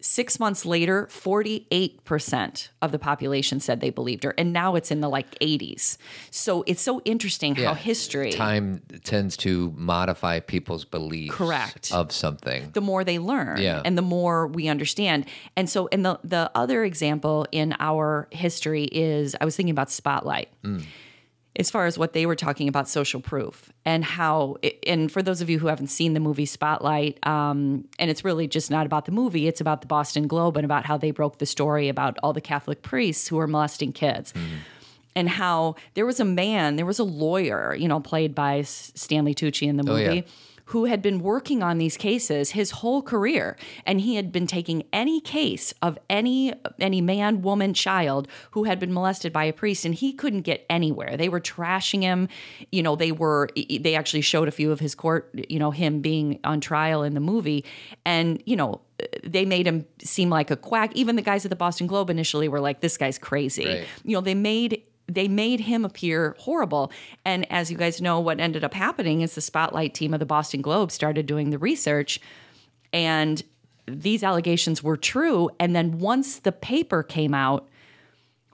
[0.00, 4.34] Six months later, 48% of the population said they believed her.
[4.38, 5.98] And now it's in the like 80s.
[6.30, 11.90] So it's so interesting how history, time tends to modify people's beliefs Correct.
[11.92, 12.70] of something.
[12.72, 13.82] the more they learn Yeah.
[13.84, 15.26] and the more we understand.
[15.56, 19.90] And so, and the, the other example in our history is I was thinking about
[19.90, 20.48] Spotlight.
[20.62, 20.78] Hmm.
[21.58, 25.40] As far as what they were talking about social proof and how, and for those
[25.40, 29.06] of you who haven't seen the movie Spotlight, um, and it's really just not about
[29.06, 32.16] the movie, it's about the Boston Globe and about how they broke the story about
[32.22, 34.32] all the Catholic priests who were molesting kids
[35.16, 39.34] and how there was a man, there was a lawyer, you know, played by Stanley
[39.34, 40.16] Tucci in the movie.
[40.16, 40.22] yeah.
[40.68, 44.84] Who had been working on these cases his whole career, and he had been taking
[44.92, 49.84] any case of any any man, woman, child who had been molested by a priest,
[49.84, 51.16] and he couldn't get anywhere.
[51.16, 52.28] They were trashing him.
[52.70, 53.48] You know, they were.
[53.56, 55.30] They actually showed a few of his court.
[55.48, 57.64] You know, him being on trial in the movie,
[58.04, 58.80] and you know,
[59.24, 60.94] they made him seem like a quack.
[60.94, 63.86] Even the guys at the Boston Globe initially were like, "This guy's crazy." Right.
[64.04, 66.92] You know, they made they made him appear horrible.
[67.24, 70.26] And as you guys know, what ended up happening is the Spotlight team of the
[70.26, 72.20] Boston Globe started doing the research,
[72.92, 73.42] and
[73.86, 75.50] these allegations were true.
[75.58, 77.66] And then once the paper came out,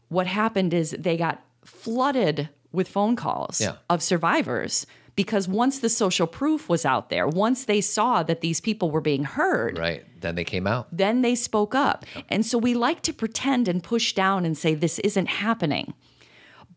[0.08, 3.76] what happened is they got flooded with phone calls Yeah.
[3.90, 4.86] of survivors
[5.16, 9.00] because once the social proof was out there, once they saw that these people were
[9.00, 10.04] being heard, Right.
[10.20, 10.86] Then they came out.
[10.92, 12.04] then they spoke up.
[12.28, 15.94] And so we like to pretend and push down and say this isn't happening.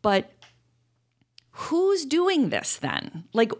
[0.07, 0.31] But
[1.51, 3.25] who's doing this then?
[3.33, 3.51] Like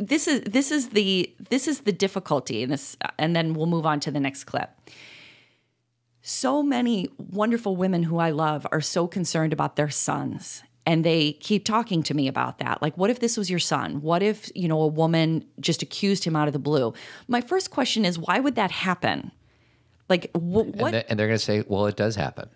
[0.00, 3.86] this is this is the this is the difficulty in this and then we'll move
[3.86, 4.70] on to the next clip.
[6.20, 11.34] So many wonderful women who I love are so concerned about their sons and they
[11.34, 12.82] keep talking to me about that.
[12.82, 14.00] Like what if this was your son?
[14.00, 16.92] What if, you know, a woman just accused him out of the blue?
[17.28, 19.30] My first question is why would that happen?
[20.08, 22.48] Like wh- what And, they, and they're going to say, well, it does happen.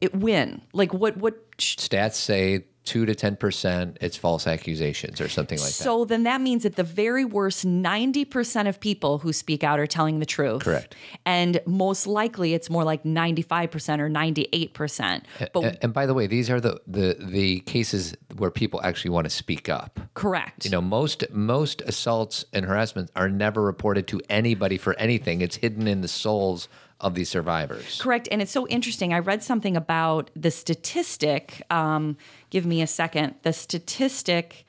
[0.00, 0.62] it win?
[0.72, 5.72] Like what what Stats say 2 to 10% it's false accusations or something like that.
[5.84, 9.86] So then that means at the very worst, 90% of people who speak out are
[9.86, 10.62] telling the truth.
[10.62, 10.94] Correct.
[11.26, 15.22] And most likely it's more like 95% or 98%.
[15.52, 19.10] But And, and by the way, these are the, the the cases where people actually
[19.10, 20.00] want to speak up.
[20.14, 20.64] correct.
[20.64, 25.42] You know, most most assaults and harassment are never reported to anybody for anything.
[25.42, 26.68] It's hidden in the souls
[27.00, 28.00] of these survivors.
[28.00, 28.28] Correct.
[28.30, 29.12] And it's so interesting.
[29.12, 31.62] I read something about the statistic.
[31.70, 32.16] Um,
[32.50, 33.36] give me a second.
[33.42, 34.66] The statistic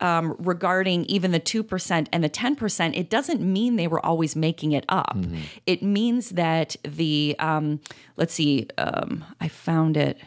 [0.00, 4.72] um, regarding even the 2% and the 10%, it doesn't mean they were always making
[4.72, 5.16] it up.
[5.64, 7.80] It means that the, um,
[8.16, 10.18] let's see, um, I found it.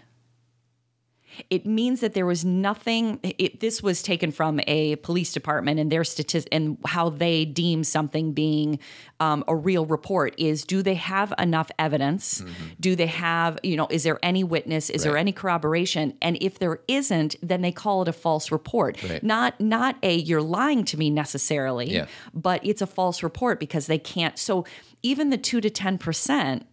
[1.49, 3.19] It means that there was nothing.
[3.23, 7.83] It, this was taken from a police department and their statistic and how they deem
[7.83, 8.79] something being
[9.19, 12.43] um, a real report is: do they have enough evidence?
[12.79, 14.89] Do they have, you know, is there any witness?
[14.89, 16.13] Is there any corroboration?
[16.21, 19.01] And if there isn't, then they call it a false report.
[19.03, 19.23] Right.
[19.23, 22.07] Not not a you're lying to me necessarily, Yeah.
[22.33, 24.37] but it's a false report because they can't.
[24.39, 24.65] So
[25.03, 26.65] even the two to ten percent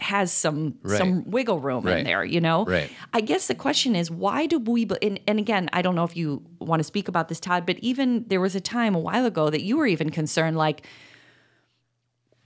[0.00, 2.64] has some some wiggle room in there, you know.
[2.64, 2.90] Right.
[3.12, 6.16] I guess the question is why do we and, and again, I don't know if
[6.16, 9.26] you want to speak about this Todd, but even there was a time a while
[9.26, 10.86] ago that you were even concerned like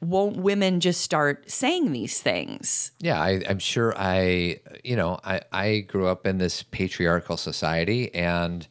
[0.05, 2.93] won't women just start saying these things?
[3.01, 8.14] Yeah, I, I'm sure I, you know, I, I grew up in this patriarchal society
[8.14, 8.67] and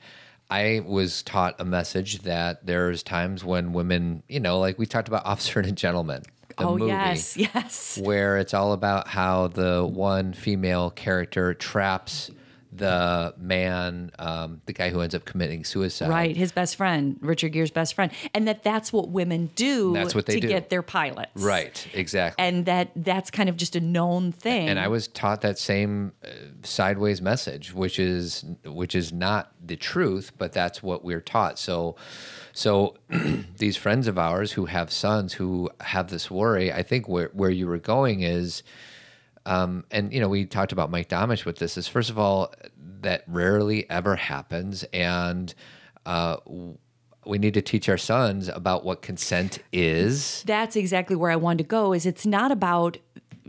[0.50, 5.08] I was taught a message that there's times when women, you know, like we talked
[5.08, 6.24] about Officer and Gentleman,
[6.58, 8.00] the oh movie, yes, yes.
[8.02, 12.32] where it's all about how the one female character traps
[12.78, 16.10] the man, um, the guy who ends up committing suicide.
[16.10, 20.16] Right, his best friend, Richard Gere's best friend, and that that's what women do That's
[20.16, 20.48] what they to do.
[20.48, 21.32] get their pilots.
[21.36, 22.44] Right, exactly.
[22.44, 24.68] And that that's kind of just a known thing.
[24.70, 26.30] and I was taught that same uh,
[26.64, 31.60] sideways message, which is which is not the truth, but that's what we're taught.
[31.60, 31.96] So,
[32.54, 32.98] so
[33.58, 37.50] these friends of ours who have sons who have this worry, I think where where
[37.50, 38.64] you were going is,
[39.46, 41.78] um, and you know, we talked about Mike Domitrz with this.
[41.78, 42.54] Is first of all
[43.02, 45.54] that rarely ever happens, and
[46.06, 46.38] uh,
[47.26, 50.44] we need to teach our sons about what consent is.
[50.44, 52.98] That's exactly where I wanted to go is it's not about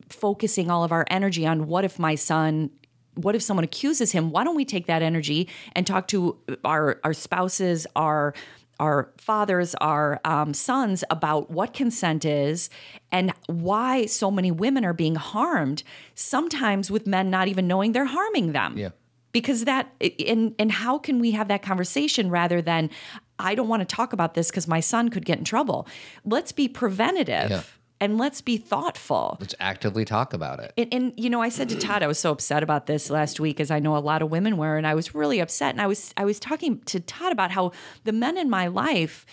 [0.08, 2.70] focusing all of our energy on what if my son
[3.16, 4.32] what if someone accuses him?
[4.32, 8.34] Why don't we take that energy and talk to our our spouses, our
[8.80, 12.70] our fathers, our um, sons about what consent is
[13.12, 15.82] and why so many women are being harmed,
[16.14, 18.76] sometimes with men not even knowing they're harming them.
[18.76, 18.90] Yeah.
[19.32, 19.92] Because that,
[20.24, 22.90] and, and how can we have that conversation rather than,
[23.38, 25.88] I don't want to talk about this because my son could get in trouble?
[26.24, 27.50] Let's be preventative.
[27.50, 27.62] Yeah.
[28.04, 29.38] And let's be thoughtful.
[29.40, 30.74] Let's actively talk about it.
[30.76, 33.40] And, and, you know, I said to Todd, I was so upset about this last
[33.40, 35.70] week, as I know a lot of women were, and I was really upset.
[35.72, 37.72] And I was I was talking to Todd about how
[38.04, 39.24] the men in my life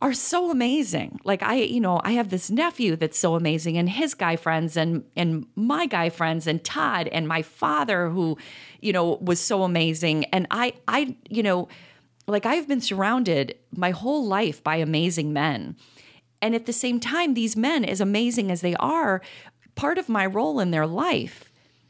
[0.00, 1.20] are so amazing.
[1.22, 4.74] Like I, you know, I have this nephew that's so amazing, and his guy friends,
[4.78, 8.38] and and my guy friends, and Todd, and my father, who,
[8.80, 10.24] you know, was so amazing.
[10.32, 11.68] And I, I, you know,
[12.26, 15.76] like I've been surrounded my whole life by amazing men.
[16.42, 19.22] And at the same time, these men, as amazing as they are,
[19.76, 21.48] part of my role in their life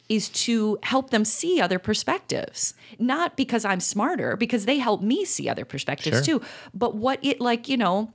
[0.09, 2.75] is to help them see other perspectives.
[2.99, 6.39] Not because I'm smarter, because they help me see other perspectives Sure.
[6.41, 6.47] too.
[6.75, 8.13] But what it like, you know,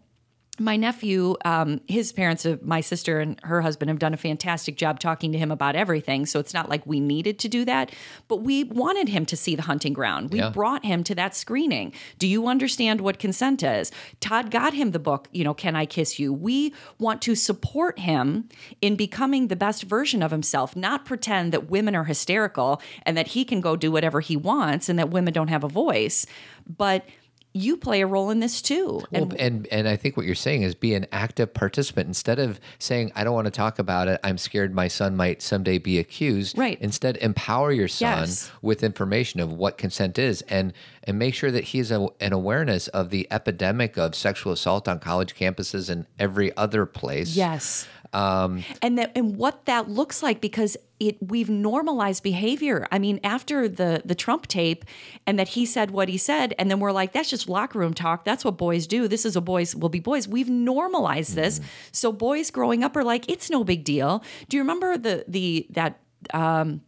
[0.60, 4.76] my nephew, um, his parents, uh, my sister and her husband have done a fantastic
[4.76, 6.26] job talking to him about everything.
[6.26, 7.91] So it's not like we needed to do that,
[8.28, 10.32] but we wanted him to see the hunting ground.
[10.32, 10.50] We Yeah.
[10.50, 11.93] brought him to that screening.
[12.17, 13.91] Do you understand what consent is?
[14.20, 16.34] Todd got him the book, you know, Can I Kiss You?
[16.34, 18.50] We want to support him
[18.82, 23.28] in becoming the best version of himself, not pretend that women are hysterical and that
[23.28, 26.26] he can go do whatever he wants and that women don't have a voice.
[26.65, 27.06] But
[27.58, 29.02] you play a role in this too.
[29.12, 32.60] Well, and and I think what you're saying is be an active participant instead of
[32.80, 34.20] saying I don't want to talk about it.
[34.24, 36.58] I'm scared my son might someday be accused.
[36.58, 36.80] Right.
[36.82, 38.52] Instead, empower your son Yes.
[38.62, 42.34] with information of what consent is, and and make sure that he has a, an
[42.34, 47.36] awareness of the epidemic of sexual assault on college campuses and every other place.
[47.36, 47.88] Yes.
[48.13, 52.88] Um, and that and what that looks like because it we've normalized behavior.
[52.91, 54.86] I mean, after the the Trump tape
[55.26, 57.93] and that he said what he said, and then we're like, that's just locker room
[57.93, 58.24] talk.
[58.26, 59.08] That's what boys do.
[59.08, 60.28] This is a boys will be boys.
[60.28, 61.60] We've normalized this.
[61.91, 64.24] So boys growing up are like, it's no big deal.
[64.50, 66.00] Do you remember the the that
[66.34, 66.82] um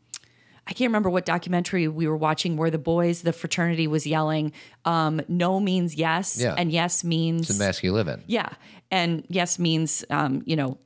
[0.68, 4.52] I can't remember what documentary we were watching where the boys, the fraternity was yelling,
[4.86, 6.54] um, no means yes, Yeah.
[6.56, 8.24] and yes means the mask you live in.
[8.28, 8.50] yeah,
[8.92, 10.78] and yes means um, you know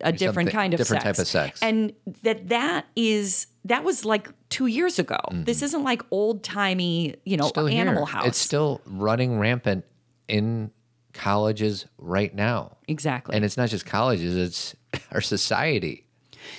[0.00, 1.16] a different kind of different sex.
[1.18, 1.62] type of sex.
[1.62, 5.18] and that that is that was like two years ago.
[5.32, 7.48] This isn't like old timey, you know, Mm-hmm.
[7.48, 8.14] Still Animal here.
[8.16, 8.26] House.
[8.26, 9.84] It's still running rampant
[10.28, 10.70] in
[11.12, 12.76] colleges right now.
[12.88, 13.34] exactly.
[13.36, 14.74] And it's not just colleges; it's
[15.12, 16.03] our society.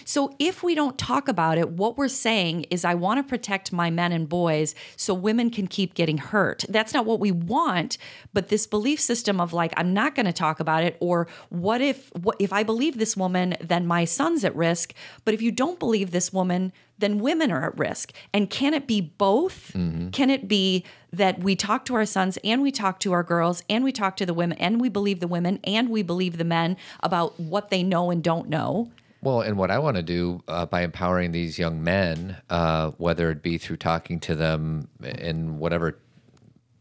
[0.04, 3.72] So if we don't talk about it, what we're saying is I want to protect
[3.72, 6.66] my men and boys so women can keep getting hurt.
[6.70, 7.98] That's not what we want,
[8.34, 11.82] but this belief system of like I'm not going to talk about it or what
[11.82, 14.94] if what if I believe this woman then my son's at risk,
[15.24, 18.14] but if you don't believe this woman then women are at risk.
[18.34, 19.72] And can it be both?
[19.74, 20.10] Mm-hmm.
[20.10, 23.64] Can it be that we talk to our sons and we talk to our girls
[23.70, 26.44] and we talk to the women and we believe the women and we believe the
[26.44, 28.92] men about what they know and don't know?
[29.26, 33.32] Well, and what I want to do uh, by empowering these young men, uh, whether
[33.32, 35.98] it be through talking to them in whatever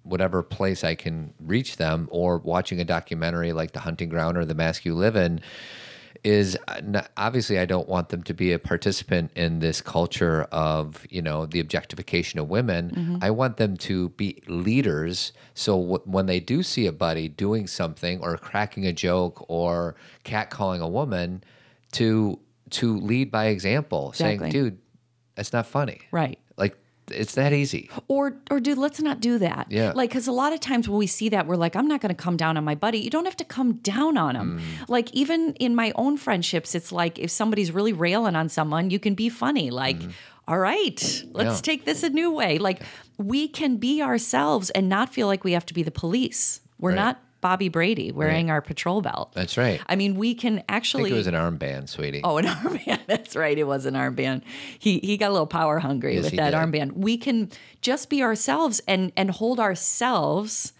[0.03, 4.45] whatever place I can reach them, or watching a documentary like The Hunting Ground or
[4.45, 5.41] The Mask You Live In,
[6.23, 10.43] is uh, n- obviously I don't want them to be a participant in this culture
[10.53, 13.19] of you know the objectification of women.
[13.23, 15.33] I want them to be leaders.
[15.55, 19.95] So w- when they do see a buddy doing something or cracking a joke or
[20.27, 21.43] catcalling a woman,
[21.95, 22.39] to
[22.71, 24.51] to lead by example, Exactly.
[24.51, 24.79] saying, "Dude,
[25.37, 26.39] that's not funny." Right.
[26.57, 26.77] Like
[27.11, 27.91] it's that easy.
[28.09, 29.93] or or dude let's not do that Yeah.
[29.95, 32.15] like because a lot of times when we see that we're like i'm not going
[32.17, 34.89] to come down on my buddy you don't have to come down on him Mm.
[34.89, 38.99] like even in my own friendships it's like if somebody's really railing on someone you
[38.99, 39.99] can be funny like
[40.49, 40.99] "All right
[41.35, 41.57] let's.
[41.59, 41.61] Yeah.
[41.61, 42.81] take this a new way like
[43.19, 46.91] we can be ourselves and not feel like we have to be the police we're
[46.93, 46.97] Right.
[47.05, 49.79] not bobby brady wearing our patrol belt That's right.
[49.87, 52.23] i mean we can actually it was an armband, sweetie.
[52.25, 53.01] Oh, an armband.
[53.07, 53.57] That's right.
[53.59, 54.41] It was an armband.
[54.79, 56.57] He he got a little power hungry Yes, with that did.
[56.59, 56.93] armband.
[56.95, 57.51] We can
[57.83, 60.73] just be ourselves and and hold ourselves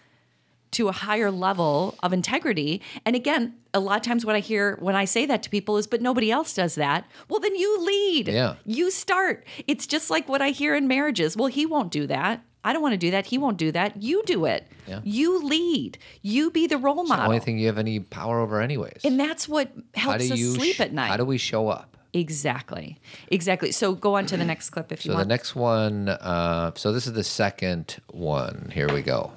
[0.73, 2.81] to a higher level of integrity.
[3.05, 5.77] And again, a lot of times what I hear when I say that to people
[5.77, 7.07] is, but nobody else does that.
[7.29, 8.29] Well, then you lead.
[8.29, 8.55] Yeah.
[8.65, 9.47] You start.
[9.69, 11.37] It's just like what I hear in marriages.
[11.37, 12.43] Well, he won't do that.
[12.65, 13.27] I don't want to do that.
[13.27, 14.03] He won't do that.
[14.03, 14.67] You do it.
[14.87, 15.01] Yeah.
[15.05, 15.99] You lead.
[16.23, 19.05] You be the role It's the only thing you have any power over, anyways.
[19.05, 21.09] and that's what how helps do us you sleep sh- at night.
[21.09, 21.97] How do we show up?
[22.15, 22.99] Exactly.
[23.29, 23.73] Exactly.
[23.73, 26.93] So go on to the next clip if you So the next one, uh, so
[26.93, 28.71] this is the second one.
[28.73, 29.33] Here we go.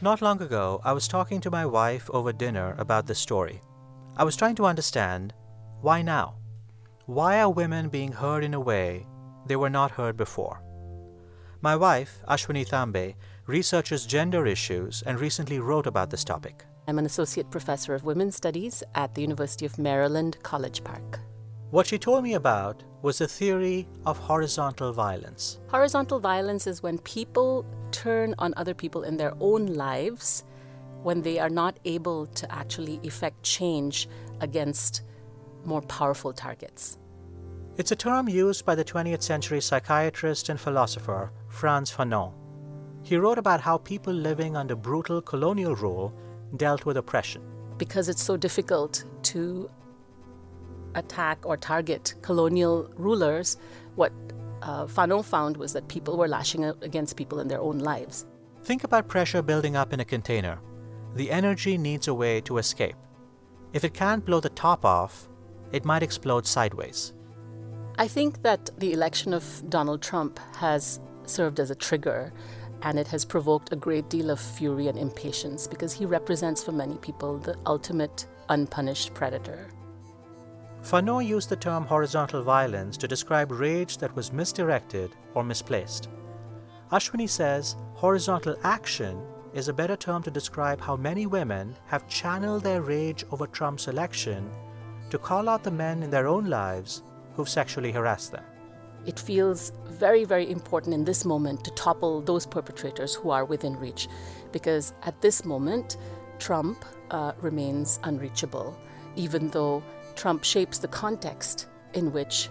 [0.00, 3.62] Not long ago, I was talking to my wife over dinner about this story.
[4.16, 5.32] I was trying to understand
[5.80, 6.34] why now?
[7.06, 9.06] Why are women being heard in a way
[9.46, 10.62] they were not heard before?
[11.60, 16.64] My wife, Ashwini Tambe, researches gender issues and recently wrote about this topic.
[16.86, 21.18] I'm an associate professor of women's studies at the University of Maryland, College Park.
[21.70, 25.58] What she told me about was the theory of horizontal violence.
[25.66, 30.44] Horizontal violence is when people turn on other people in their own lives
[31.02, 34.08] when they are not able to actually effect change
[34.40, 35.02] against
[35.64, 36.98] more powerful targets.
[37.76, 42.32] It's a term used by the 20th century psychiatrist and philosopher Frantz Fanon.
[43.02, 46.14] He wrote about how people living under brutal colonial rule
[46.56, 47.42] dealt with oppression.
[47.78, 49.68] Because it's so difficult to
[50.94, 53.56] attack or target colonial rulers,
[53.96, 54.12] what
[54.62, 58.24] uh, Fanon found was that people were lashing out against people in their own lives.
[58.62, 60.60] Think about pressure building up in a container.
[61.16, 62.96] The energy needs a way to escape.
[63.72, 65.28] If it can't blow the top off,
[65.72, 67.14] it might explode sideways.
[67.98, 72.32] I think that the election of Donald Trump has served as a trigger
[72.82, 76.72] and it has provoked a great deal of fury and impatience because he represents for
[76.72, 79.68] many people the ultimate unpunished predator.
[80.82, 86.08] Fanon used the term horizontal violence to describe rage that was misdirected or misplaced.
[86.92, 89.20] Ashwini says horizontal action
[89.54, 93.88] is a better term to describe how many women have channeled their rage over Trump's
[93.88, 94.48] election
[95.10, 97.02] to call out the men in their own lives
[97.34, 98.44] who've sexually harassed them.
[99.06, 103.76] It feels very, very important in this moment to topple those perpetrators who are within
[103.78, 104.08] reach
[104.52, 105.96] because at this moment,
[106.38, 108.76] Trump uh, remains unreachable,
[109.16, 109.82] even though
[110.14, 112.48] Trump shapes the context in which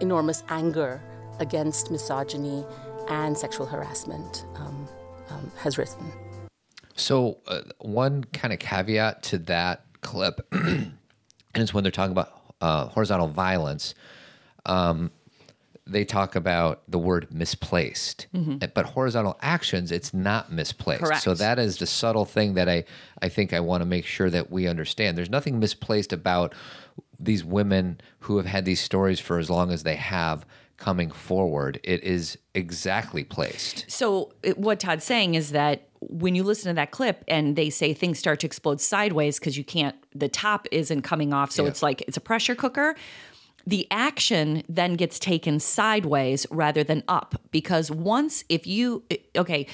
[0.00, 1.02] enormous anger
[1.38, 2.64] against misogyny
[3.08, 4.88] and sexual harassment um,
[5.30, 6.12] um, has risen.
[6.94, 10.92] So, uh, one kind of caveat to that clip, and
[11.54, 13.94] it's when they're talking about uh, horizontal violence.
[14.64, 15.10] Um,
[15.86, 18.56] they talk about the word misplaced, mm-hmm.
[18.74, 21.02] but horizontal actions, it's not misplaced.
[21.02, 21.22] Correct.
[21.22, 22.84] So that is the subtle thing that I,
[23.22, 25.16] I think I want to make sure that we understand.
[25.16, 26.54] There's nothing misplaced about
[27.18, 30.44] these women who have had these stories for as long as they have
[30.76, 31.80] coming forward.
[31.84, 33.86] It is exactly placed.
[33.88, 37.70] So it, what Todd's saying is that when you listen to that clip and they
[37.70, 41.62] say things start to explode sideways because you can't, the top isn't coming off, so
[41.62, 41.70] yeah.
[41.70, 42.96] it's like it's a pressure cooker.
[43.66, 49.02] The action then gets taken sideways rather than up because once if you
[49.36, 49.66] okay.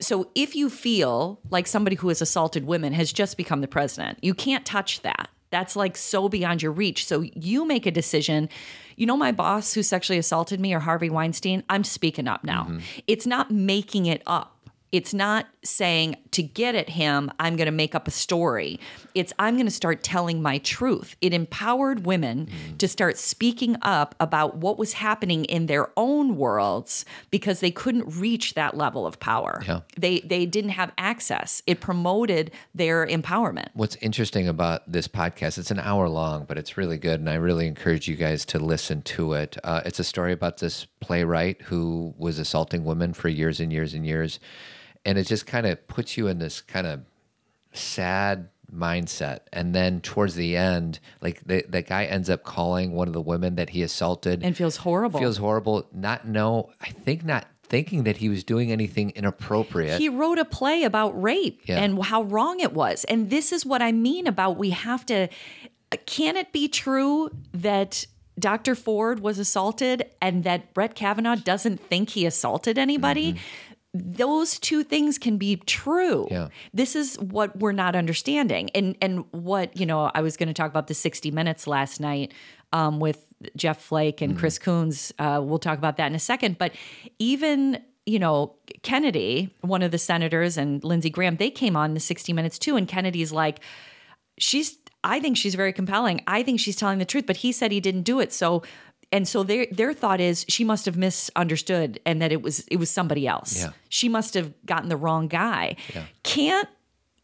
[0.00, 4.18] So if you feel like somebody who has assaulted women has just become the president,
[4.20, 7.06] you can't touch that that's like so beyond your reach.
[7.06, 8.48] So you make a decision.
[8.96, 12.64] You know, my boss who sexually assaulted me or Harvey Weinstein, I'm speaking up now.
[12.64, 12.78] Mm-hmm.
[13.06, 14.70] It's not making it up.
[14.90, 18.80] It's not saying to get at him, I'm going to make up a story.
[19.14, 21.16] It's I'm going to start telling my truth.
[21.20, 22.78] It empowered women mm.
[22.78, 28.18] to start speaking up about what was happening in their own worlds because they couldn't
[28.18, 29.62] reach that level of power.
[29.66, 29.80] Yeah.
[29.96, 31.62] They they didn't have access.
[31.66, 33.68] It promoted their empowerment.
[33.74, 37.34] What's interesting about this podcast, it's an hour long, but it's really good and I
[37.34, 39.56] really encourage you guys to listen to it.
[39.62, 43.94] Uh, it's a story about this playwright who was assaulting women for years and years
[43.94, 44.40] and years
[45.04, 47.00] and it just kind of puts you in this kind of
[47.72, 53.06] sad mindset and then towards the end like the, the guy ends up calling one
[53.06, 57.22] of the women that he assaulted and feels horrible feels horrible not know i think
[57.22, 61.82] not thinking that he was doing anything inappropriate he wrote a play about rape yeah.
[61.82, 65.28] and how wrong it was and this is what i mean about we have to
[66.06, 68.06] can it be true that
[68.38, 68.74] Dr.
[68.74, 73.34] Ford was assaulted and that Brett Kavanaugh doesn't think he assaulted anybody.
[73.34, 76.26] Mm-hmm those two things can be true.
[76.30, 76.48] Yeah.
[76.72, 78.70] This is what we're not understanding.
[78.74, 82.00] And and what, you know, I was going to talk about the 60 minutes last
[82.00, 82.32] night
[82.72, 83.26] um, with
[83.56, 84.40] Jeff Flake and mm-hmm.
[84.40, 85.12] Chris Coons.
[85.18, 86.58] Uh, we'll talk about that in a second.
[86.58, 86.72] But
[87.18, 92.00] even you know, Kennedy, one of the senators, and Lindsey Graham, they came on the
[92.00, 92.76] 60 Minutes too.
[92.76, 93.60] And Kennedy's like,
[94.38, 96.20] she's, I think she's very compelling.
[96.26, 98.32] I think she's telling the truth, but he said he didn't do it.
[98.32, 98.62] So
[99.12, 102.76] and so their their thought is she must have misunderstood and that it was it
[102.76, 103.60] was somebody else.
[103.60, 103.72] Yeah.
[103.90, 105.76] She must have gotten the wrong guy.
[105.94, 106.04] Yeah.
[106.22, 106.68] Can't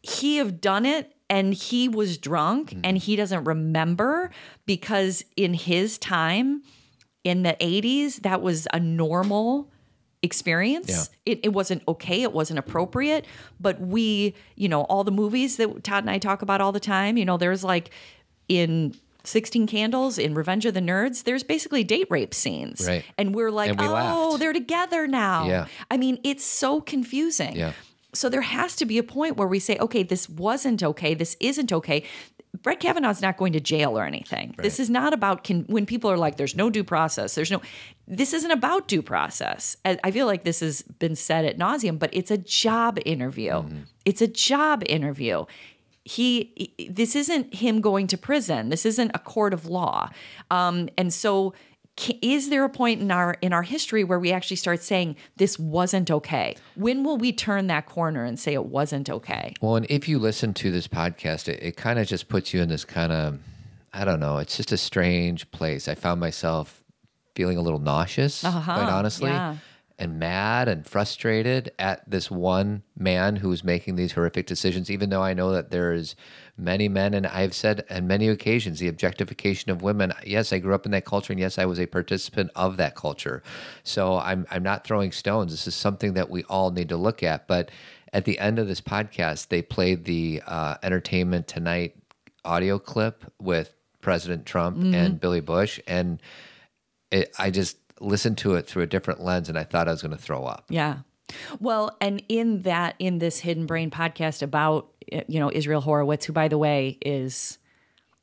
[0.01, 2.81] he have done it and he was drunk mm.
[2.83, 4.29] and he doesn't remember
[4.65, 6.61] because in his time
[7.23, 9.69] in the 80s that was a normal
[10.21, 10.89] experience.
[11.25, 11.33] Yeah.
[11.33, 13.25] It, it wasn't okay, it wasn't appropriate,
[13.59, 16.79] but we, you know, all the movies that Todd and I talk about all the
[16.79, 17.89] time, you know, there's like
[18.47, 22.87] in 16 Candles in Revenge of the Nerds, there's basically date rape scenes.
[22.87, 23.03] Right.
[23.17, 24.39] And we're like, and we oh, laughed.
[24.39, 25.47] they're together now.
[25.47, 25.67] Yeah.
[25.91, 27.55] I mean, it's so confusing.
[27.55, 27.73] Yeah.
[28.13, 31.13] so there has to be a point where we say, okay, this wasn't okay.
[31.13, 32.03] This isn't okay.
[32.63, 34.55] Brett Kavanaugh's not going to jail or anything.
[34.57, 37.35] This is not about can, when people are like, there's no due process.
[37.35, 37.61] There's no,
[38.07, 39.77] this isn't about due process.
[39.85, 43.51] I I feel like this has been said at nauseum, but it's a job interview.
[43.51, 43.81] Mm-hmm.
[44.03, 45.45] It's a job interview.
[46.05, 48.69] He, this isn't him going to prison.
[48.69, 50.09] This isn't a court of law.
[50.49, 51.53] Um, and so,
[52.21, 55.59] is there a point in our in our history where we actually start saying this
[55.59, 56.55] wasn't okay?
[56.75, 59.53] When will we turn that corner and say it wasn't okay?
[59.61, 62.61] Well, and if you listen to this podcast, it, it kind of just puts you
[62.61, 63.39] in this kind of,
[63.93, 65.87] I don't know, it's just a strange place.
[65.87, 66.83] I found myself
[67.35, 69.57] feeling a little nauseous, quite honestly, yeah.
[69.99, 75.21] And mad and frustrated at this one man who's making these horrific decisions, even though
[75.21, 76.15] I know that there's
[76.57, 80.13] many men, and I've said on many occasions the objectification of women.
[80.25, 82.95] Yes, I grew up in that culture, and yes, I was a participant of that
[82.95, 83.43] culture.
[83.83, 85.51] So I'm I'm not throwing stones.
[85.51, 87.47] This is something that we all need to look at.
[87.47, 87.69] But
[88.13, 91.95] at the end of this podcast, they played the uh, Entertainment Tonight
[92.45, 96.21] audio clip with President Trump and Billy Bush, and
[97.11, 100.01] it, I just listened to it through a different lens, and I thought I was
[100.01, 100.65] going to throw up.
[100.69, 100.99] Yeah.
[101.59, 104.89] Well, and in that, in this Hidden Brain podcast about,
[105.27, 107.59] you know, Israel Horovitz, who, by the way, is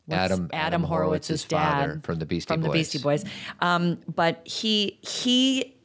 [0.07, 2.69] what's Adam Adam Horovitz's father dad from the Beastie from Boys.
[2.69, 3.25] the Beastie Boys.
[3.61, 5.76] Um, but he he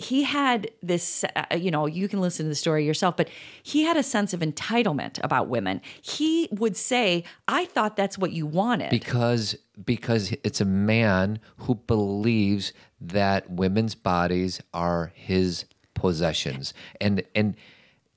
[0.00, 1.24] he had this.
[1.36, 3.28] Uh, you know, you can listen to the story yourself, but
[3.62, 5.80] he had a sense of entitlement about women.
[6.00, 11.74] He would say, "I thought that's what you wanted." because because it's a man who
[11.74, 17.54] believes that women's bodies are his possessions and and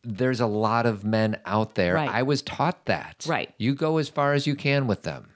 [0.03, 2.09] there's a lot of men out there Right.
[2.09, 3.53] i was taught that Right.
[3.57, 5.29] you go as far as you can with them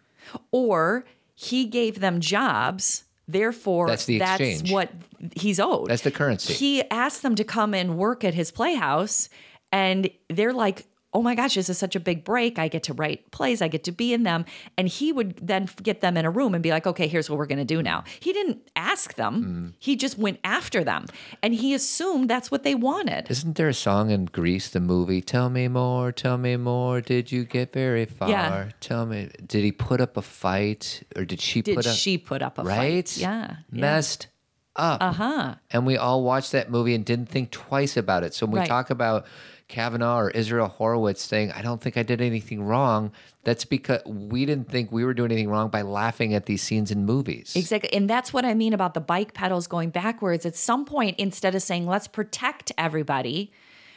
[0.52, 3.04] or he gave them jobs.
[3.28, 4.72] Therefore, That's the exchange.
[4.72, 4.92] what
[5.36, 5.90] he's owed.
[5.90, 6.54] That's the currency.
[6.54, 9.30] He asked them to come and work at his playhouse,
[9.72, 12.60] and they're like, "Oh my gosh, this is such a big break!
[12.60, 14.46] I get to write plays, I get to be in them."
[14.78, 17.38] And he would then get them in a room and be like, "Okay, here's what
[17.40, 19.68] we're going to do now." He didn't ask them; Mm-hmm.
[19.80, 21.06] he just went after them,
[21.42, 23.30] and he assumed that's what they wanted.
[23.30, 27.32] isn't there a song in Grease the movie tell me more tell me more did
[27.32, 28.70] you get very far Yeah.
[28.80, 32.18] tell me did he put up a fight or did she Did put up she
[32.18, 33.18] put up a right fight?
[33.18, 33.82] Yeah, yeah.
[33.82, 34.28] messed
[34.76, 35.56] up Uh huh.
[35.72, 38.34] and we all watched that movie and didn't think twice about it.
[38.34, 39.26] So when we talk about
[39.68, 43.12] Kavanaugh or Israel Horovitz saying, I don't think I did anything wrong,
[43.44, 46.90] that's because we didn't think we were doing anything wrong by laughing at these scenes
[46.90, 47.54] in movies.
[47.56, 47.92] Exactly.
[47.94, 50.46] And that's what I mean about the bike pedals going backwards.
[50.46, 53.52] At some point, instead of saying, let's protect everybody,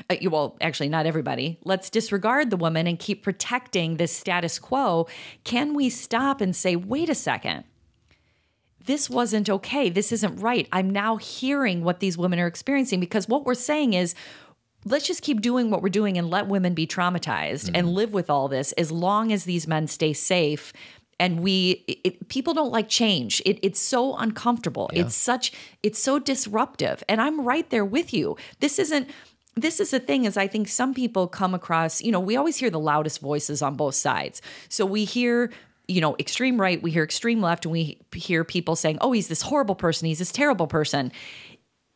[0.09, 5.07] uh, well, actually, not everybody, let's disregard the woman and keep protecting this status quo,
[5.45, 7.65] can we stop and say, wait a second?
[8.87, 9.91] This wasn't okay.
[9.91, 10.67] This isn't right.
[10.73, 14.15] I'm now hearing what these women are experiencing because what we're saying is,
[14.85, 17.97] let's just keep doing what we're doing and let women be traumatized and mm-hmm.
[17.97, 20.73] live with all this as long as these men stay safe.
[21.19, 23.43] And we it, people don't like change.
[23.45, 24.91] It, it's so uncomfortable.
[24.95, 25.53] It's such
[25.83, 27.03] it's so disruptive.
[27.09, 28.37] And i'm right there with you.
[28.61, 29.11] This isn't
[29.55, 32.57] this is the thing is i think some people come across you know we always
[32.57, 34.41] hear the loudest voices on both sides.
[34.71, 35.51] So we hear
[35.89, 39.29] you know extreme right we hear extreme left and we hear people saying oh he's
[39.29, 40.07] this horrible person.
[40.07, 41.13] He's this terrible person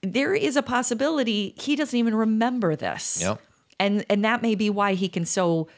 [0.05, 3.21] there is a possibility he doesn't even remember this.
[3.21, 3.41] Yep.
[3.81, 5.69] And and that may be why he can so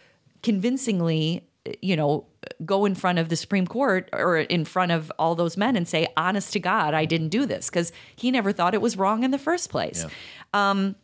[0.43, 1.49] convincingly,
[1.81, 2.27] you know,
[2.65, 5.89] go in front of the Supreme Court or in front of all those men and
[5.89, 9.25] say, honest to God, I didn't do this because he never thought it was wrong
[9.25, 10.07] in the first place.
[10.53, 10.95] Um,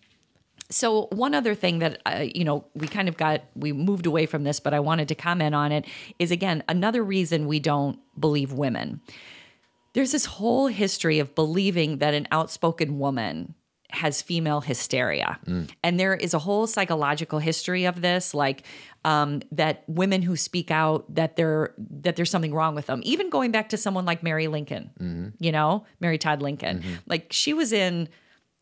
[0.70, 4.26] so one other thing that uh, you know we kind of got we moved away
[4.26, 5.86] from this, but I wanted to comment on it
[6.18, 9.00] is again another reason we don't believe women.
[9.94, 13.54] There's this whole history of believing that an outspoken woman
[13.90, 15.38] has female hysteria.
[15.84, 18.64] And there is a whole psychological history of this, like
[19.04, 23.02] um, that women who speak out that they're that there's something wrong with them.
[23.04, 27.52] Even going back to someone like Mary Lincoln, you know, Mary Todd Lincoln, like she
[27.52, 28.08] was in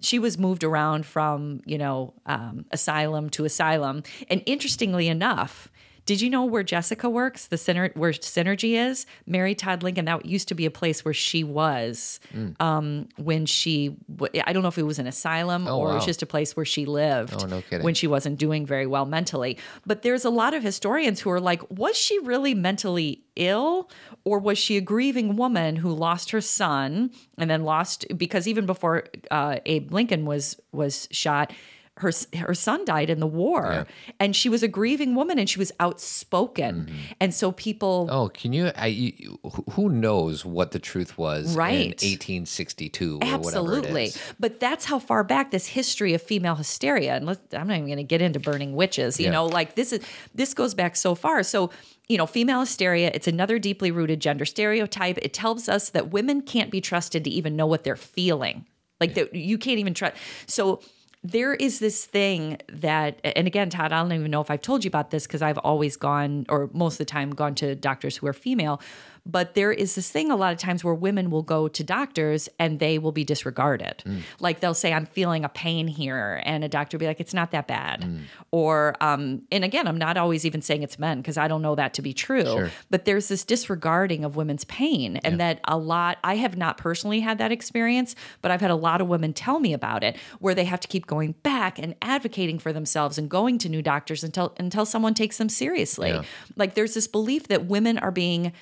[0.03, 4.03] she was moved around from you know um, asylum to asylum.
[4.29, 5.71] And interestingly enough
[6.11, 7.47] did you know where jessica works?
[7.47, 9.07] The center where synergy is?
[9.27, 12.19] Mary todd lincoln that used to be a place where she was
[12.59, 16.05] um, when she w- i don't know if it was an asylum or it was
[16.13, 17.85] just a place where she lived Oh, no kidding.
[17.85, 19.53] when she wasn't doing very well mentally.
[19.87, 23.89] But there's a lot of historians who are like was she really mentally ill
[24.25, 28.67] or was she a grieving woman who lost her son and then lost because even
[28.67, 28.97] before
[29.31, 31.53] uh, Abe Lincoln was was shot
[31.97, 33.85] her her son died in the war Yeah.
[34.19, 36.97] and she was a grieving woman and she was outspoken mm-hmm.
[37.21, 38.71] and so people Oh, can you?
[38.77, 39.39] I, you,
[39.73, 41.75] who- knows what the truth was Right.
[41.75, 44.13] in 1862 or whatever it Absolutely.
[44.39, 47.87] But that's how far back this history of female hysteria, and let's, I'm not even
[47.87, 49.33] going to get into burning witches, you Yeah.
[49.33, 50.01] know, like this is,
[50.35, 51.43] this goes back so far.
[51.43, 51.71] So,
[52.09, 55.19] you know, female hysteria, it's another deeply rooted gender stereotype.
[55.21, 58.67] It tells us that women can't be trusted to even know what they're feeling.
[59.01, 60.15] Like that you can't even trust.
[60.47, 60.81] So
[61.23, 64.85] there is this thing that, and again, Todd, I don't even know if I've told
[64.85, 68.17] you about this because I've always gone, or most of the time, gone to doctors
[68.17, 68.81] who are female.
[69.27, 72.49] But there is this thing a lot of times where women will go to doctors
[72.59, 74.03] and they will be disregarded.
[74.41, 76.43] Like they'll say, I'm feeling a pain here.
[76.45, 78.09] And a doctor will be like, it's not that bad.
[78.51, 81.75] Or, um, and again, I'm not always even saying it's men because I don't know
[81.75, 82.45] that to be true.
[82.45, 82.71] Sure.
[82.91, 85.19] But there's this disregarding of women's pain.
[85.19, 88.77] And that a lot, I have not personally had that experience, but I've had a
[88.77, 91.95] lot of women tell me about it where they have to keep going back and
[92.03, 96.11] advocating for themselves and going to new doctors until until someone takes them seriously.
[96.11, 96.23] Yeah.
[96.57, 98.53] Like there's this belief that women are being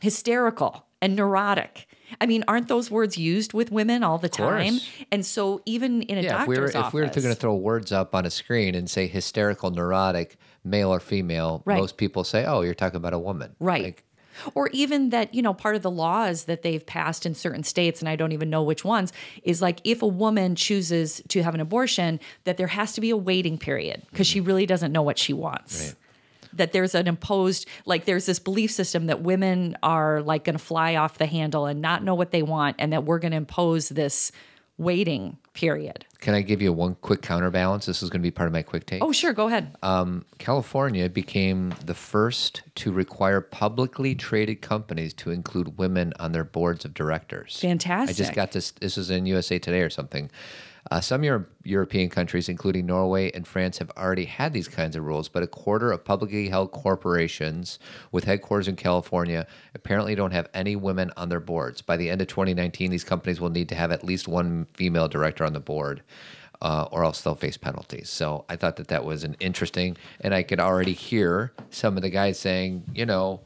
[0.00, 1.86] hysterical and neurotic.
[2.20, 4.74] I mean, aren't those words used with women all the time?
[5.12, 7.34] And so even in a Yeah, if we were doctor's if we were office, going
[7.34, 11.78] to throw words up on a screen and say hysterical, neurotic, male or female, Right.
[11.78, 13.84] most people say, "Oh, you're talking about a woman." Right.
[13.84, 14.04] Like,
[14.54, 18.00] or even that, you know, part of the laws that they've passed in certain states,
[18.00, 21.54] and I don't even know which ones, is like if a woman chooses to have
[21.54, 25.02] an abortion, that there has to be a waiting period because she really doesn't know
[25.02, 25.86] what she wants.
[25.88, 25.94] Right.
[26.58, 30.64] That there's an imposed, like, there's this belief system that women are like going to
[30.64, 33.36] fly off the handle and not know what they want, and that we're going to
[33.38, 34.30] impose this
[34.78, 36.06] waiting period.
[36.20, 37.86] Can I give you one quick counterbalance?
[37.86, 39.02] This is going to be part of my quick take.
[39.02, 39.76] Oh, sure, go ahead.
[39.82, 46.44] Um, California became the first to require publicly traded companies to include women on their
[46.44, 47.58] boards of directors.
[47.60, 48.14] Fantastic.
[48.14, 48.70] I just got this.
[48.72, 50.30] This is in USA Today or something.
[50.90, 55.04] Uh, some Euro- European countries, including Norway and France, have already had these kinds of
[55.04, 57.78] rules, but a quarter of publicly held corporations
[58.12, 61.82] with headquarters in California apparently don't have any women on their boards.
[61.82, 65.08] By the end of 2019, these companies will need to have at least one female
[65.08, 66.02] director on the board.
[66.60, 68.10] Uh, or else they'll face penalties.
[68.10, 72.02] So I thought that that was an interesting, and I could already hear some of
[72.02, 73.42] the guys saying, you know,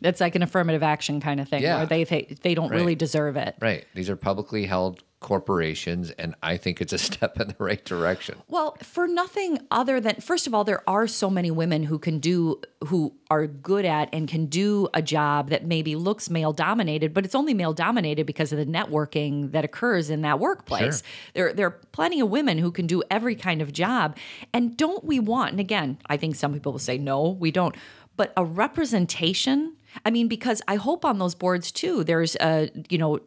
[0.00, 1.76] that's like an affirmative action kind of thing Yeah.
[1.76, 2.78] where they, they, they don't Right.
[2.78, 3.56] really deserve it.
[3.60, 7.82] right, these are publicly held corporations, and I think it's a step in the right
[7.82, 8.36] direction.
[8.46, 12.18] Well, for nothing other than first of all, there are so many women who can
[12.18, 17.14] do who are good at and can do a job that maybe looks male dominated,
[17.14, 21.02] but it's only male dominated because of the networking that occurs in that workplace.
[21.02, 21.08] sure.
[21.32, 24.18] There there are plenty of women who can do every kind of job.
[24.52, 27.74] And don't we want, and again, I think some people will say no, we don't,
[28.16, 32.98] but a representation I mean, because I hope on those boards too, there's a, you
[32.98, 33.20] know,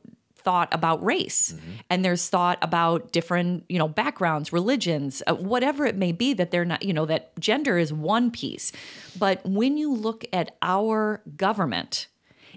[0.48, 1.54] thought about race
[1.90, 6.52] and there's thought about different you know backgrounds religions uh, whatever it may be that
[6.52, 8.72] they're not you know that gender is one piece.
[9.20, 12.08] But when you look at our government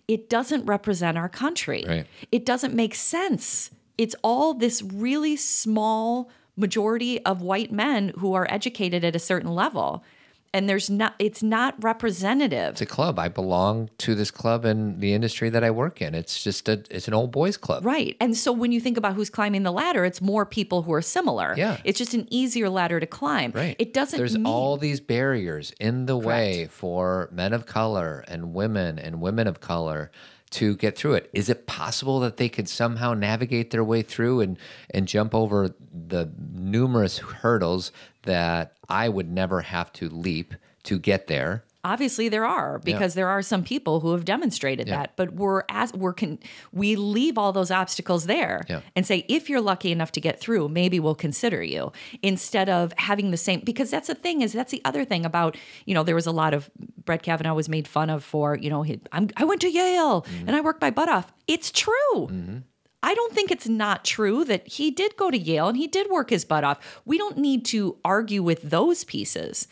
[0.07, 1.85] it doesn't represent our country.
[1.87, 2.07] Right.
[2.31, 3.73] it doesn't make sense.
[3.99, 9.53] It's all this really small majority of white men who are educated at a certain
[9.53, 10.05] level
[10.53, 13.19] and there's not it's not representative It's a club.
[13.19, 16.15] I belong to this club in the industry that I work in.
[16.15, 17.85] It's just a it's an old boys club.
[17.85, 18.17] Right.
[18.21, 21.03] And so when you think about who's climbing the ladder, it's more people who are
[21.03, 21.55] similar.
[21.57, 21.79] Yeah.
[21.85, 23.53] It's just an easier ladder to climb.
[23.55, 23.77] Right.
[23.79, 28.55] It doesn't There's mean all these barriers in the way for men of color and
[28.55, 30.11] women and women of color
[30.51, 31.31] to get through it.
[31.33, 34.59] Is it possible that they could somehow navigate their way through and
[34.91, 37.93] and jump over the numerous hurdles
[38.23, 41.65] that I would never have to leap to get there?
[41.85, 44.99] Obviously there are because there are some people who have demonstrated Yeah.
[44.99, 46.39] that but we're as we're can
[46.73, 48.81] we leave all those obstacles there Yeah.
[48.95, 52.93] and say if you're lucky enough to get through maybe we'll consider you instead of
[52.99, 55.57] having the same because that's the thing is that's the other thing about
[55.87, 56.71] you know there was a lot of
[57.05, 60.23] Brett Kavanaugh was made fun of for you know he, I'm, I went to Yale
[60.23, 60.49] mm-hmm.
[60.49, 62.59] and I worked my butt off it's true mm-hmm.
[63.03, 66.11] I don't think it's not true that he did go to Yale and he did
[66.11, 67.01] work his butt off.
[67.07, 69.67] We don't need to argue with those pieces.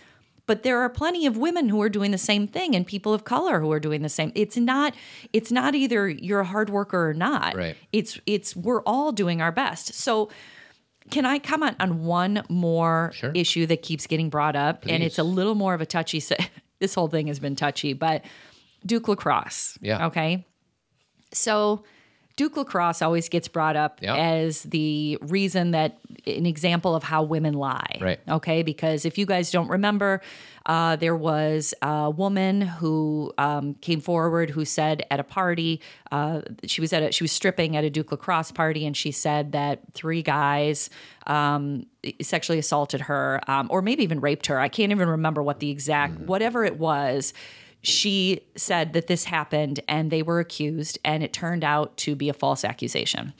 [0.49, 3.22] But there are plenty of women who are doing the same thing and people of
[3.22, 4.32] color who are doing the same.
[4.34, 4.94] It's not
[5.32, 7.55] it's not either you're a hard worker or not.
[7.55, 7.76] Right.
[7.92, 9.94] It's it's we're all doing our best.
[9.94, 10.30] So
[11.11, 13.30] can I comment on one more Sure.
[13.34, 14.84] issue that keeps getting brought up?
[14.88, 16.20] And it's a little more of a touchy
[16.80, 18.24] this whole thing has been touchy, but
[18.86, 19.78] Duke lacrosse.
[19.80, 20.07] Yeah.
[20.07, 20.46] Okay.
[21.32, 21.84] So
[22.39, 24.16] Duke lacrosse always gets brought up Yep.
[24.16, 27.99] as the reason that an example of how women lie.
[28.01, 28.20] Right.
[28.28, 28.62] Okay.
[28.62, 30.20] Because if you guys don't remember,
[30.66, 35.80] uh, there was a woman who um, came forward who said at a party,
[36.12, 39.11] uh, she was at a, she was stripping at a Duke lacrosse party, and she
[39.11, 40.91] said that three guys
[41.26, 41.86] um,
[42.22, 44.61] sexually assaulted her, um, or maybe even raped her.
[44.61, 47.32] I can't even remember what the exact whatever it was.
[47.89, 52.28] She said that this happened, and they were accused, and it turned out to be
[52.28, 53.32] a false accusation.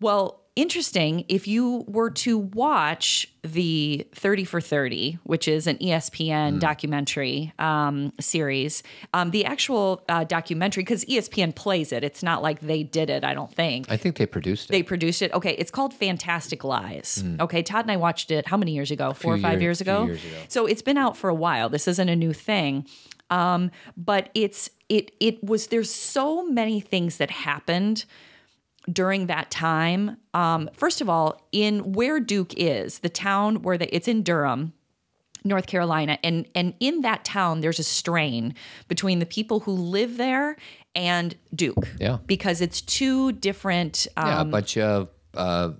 [0.00, 1.24] Well, interesting.
[1.28, 8.12] If you were to watch the 30 for 30, which is an ESPN documentary um,
[8.20, 8.82] series,
[9.14, 13.24] um, the actual uh, documentary, because ESPN plays it, it's not like they did it,
[13.24, 13.90] I don't think.
[13.90, 14.72] I think they produced it.
[14.72, 15.32] They produced it.
[15.32, 17.24] Okay, it's called Fantastic Lies.
[17.40, 19.12] Okay, Todd and I watched it how many years ago?
[19.12, 20.04] Four or five year- years ago.
[20.06, 20.36] years ago.
[20.48, 21.68] So it's been out for a while.
[21.68, 22.86] This isn't a new thing.
[23.30, 28.04] Um, but it's it it was there's so many things that happened
[28.90, 30.16] during that time.
[30.34, 34.72] Um, first of all, in where Duke is, the town where the, it's in Durham,
[35.44, 38.54] North Carolina, and and in that town, there's a strain
[38.88, 40.56] between the people who live there
[40.94, 41.88] and Duke.
[41.98, 42.18] Yeah.
[42.26, 44.06] because it's two different.
[44.16, 45.70] Um, yeah, a bunch of, uh,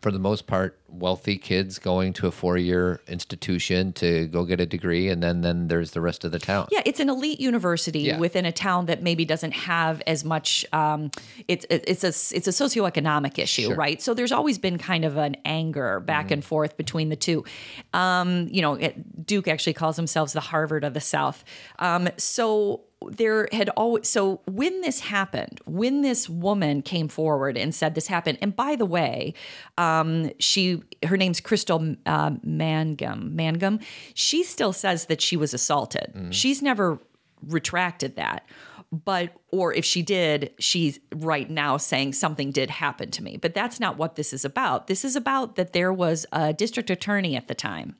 [0.00, 4.66] for the most part, wealthy kids going to a four-year institution to go get a
[4.66, 6.66] degree, and then then there's the rest of the town.
[6.70, 8.18] Yeah, it's an elite university Yeah.
[8.18, 10.64] within a town that maybe doesn't have as much.
[10.72, 11.10] Um,
[11.48, 13.76] it's it's a it's a socioeconomic issue, Sure.
[13.76, 14.00] right?
[14.00, 17.44] So there's always been kind of an anger back and forth between the two.
[17.92, 21.44] Um, you know, it, Duke actually calls themselves the Harvard of the South.
[21.78, 27.74] Um, so there had always so when this happened when this woman came forward and
[27.74, 29.32] said this happened and by the way
[29.78, 33.80] um, she her name's crystal uh, mangum mangum
[34.14, 36.12] she still says that she was assaulted.
[36.34, 37.00] She's never
[37.42, 38.46] retracted that
[38.92, 43.36] but or if she did she's right now saying something did happen to me.
[43.36, 44.88] But that's not what this is about.
[44.88, 47.96] This is about that there was a district attorney at the time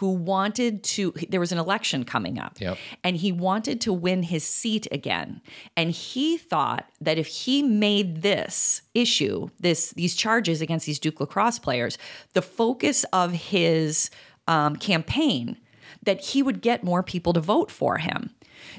[0.00, 2.58] who wanted to there was an election coming up.
[2.58, 2.78] Yep.
[3.04, 5.42] and he wanted to win his seat again.
[5.76, 11.20] And he thought that if he made this issue this these charges against these duke
[11.20, 11.98] lacrosse players
[12.32, 14.10] the focus of his
[14.48, 15.58] um, campaign
[16.02, 18.30] that he would get more people to vote for him.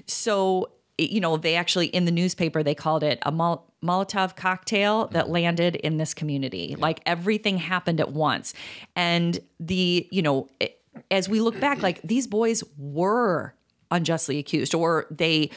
[0.07, 5.07] So you know they actually in the newspaper they called it a Mol- molotov cocktail
[5.07, 6.75] that landed in this community.
[6.77, 8.53] Like everything happened at once.
[8.95, 13.53] And the you know it- as we look back like these boys were
[13.89, 15.49] unjustly accused or they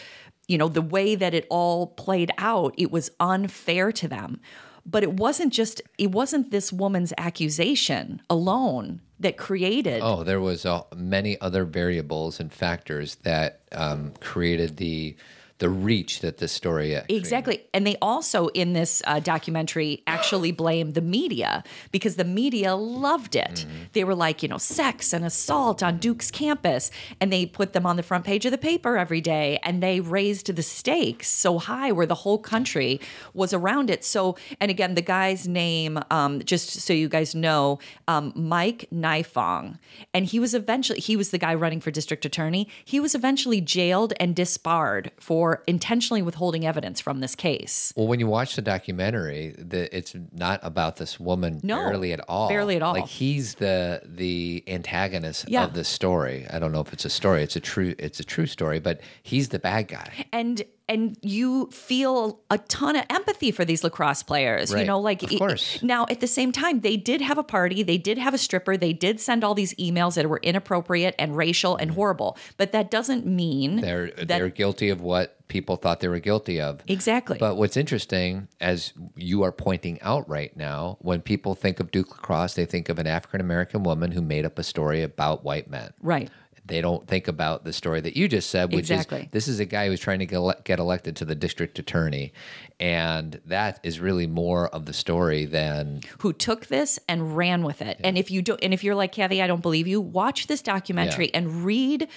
[0.48, 4.40] you know the way that it all played out it was unfair to them.
[4.86, 10.66] But it wasn't just it wasn't this woman's accusation alone that created Oh, there was
[10.66, 15.16] uh, many other variables and factors that um, created the
[15.58, 17.64] the reach that this story actually Exactly.
[17.72, 23.36] And they also, in this uh, documentary, actually blame the media because the media loved
[23.36, 23.64] it.
[23.92, 26.90] They were like, you know, sex and assault on Duke's campus.
[27.20, 29.58] And they put them on the front page of the paper every day.
[29.62, 33.00] And they raised the stakes so high where the whole country
[33.32, 34.04] was around it.
[34.04, 37.78] So, and again, the guy's name, um, just so you guys know,
[38.08, 39.78] um, Mike Nifong.
[40.12, 42.68] And he was eventually, he was the guy running for district attorney.
[42.84, 47.92] He was eventually jailed and disbarred for intentionally withholding evidence from this case.
[47.96, 52.20] Well, when you watch the documentary, the, it's not about this woman No, barely at
[52.28, 52.48] all.
[52.48, 52.94] barely at all.
[52.94, 55.64] Like he's the the antagonist Yeah.
[55.64, 56.46] of the story.
[56.50, 57.42] I don't know if it's a story.
[57.42, 57.94] It's a true.
[57.98, 60.26] It's a true story, but he's the bad guy.
[60.32, 65.22] and and you feel a ton of empathy for these lacrosse players you know like
[65.22, 65.82] Of course.
[65.82, 68.76] now at the same time they did have a party they did have a stripper
[68.76, 72.90] they did send all these emails that were inappropriate and racial and horrible but that
[72.90, 73.80] doesn't mean Mm-hmm.
[73.80, 76.80] They're that they're guilty of what people thought they were guilty of.
[76.86, 81.90] exactly But what's interesting, as you are pointing out right now, when people think of
[81.90, 85.44] Duke lacrosse, they think of an African American woman who made up a story about
[85.44, 85.92] white men.
[86.00, 86.30] right
[86.66, 89.20] They don't think about the story that you just said, which Exactly.
[89.22, 92.32] is this is a guy who's trying to get, get elected to the district attorney.
[92.80, 97.82] And that is really more of the story than who took this and ran with
[97.82, 98.00] it.
[98.02, 100.00] And if you don't, and if you're like Cathy, I don't believe you.
[100.00, 101.38] Watch this documentary Yeah.
[101.38, 102.08] and read.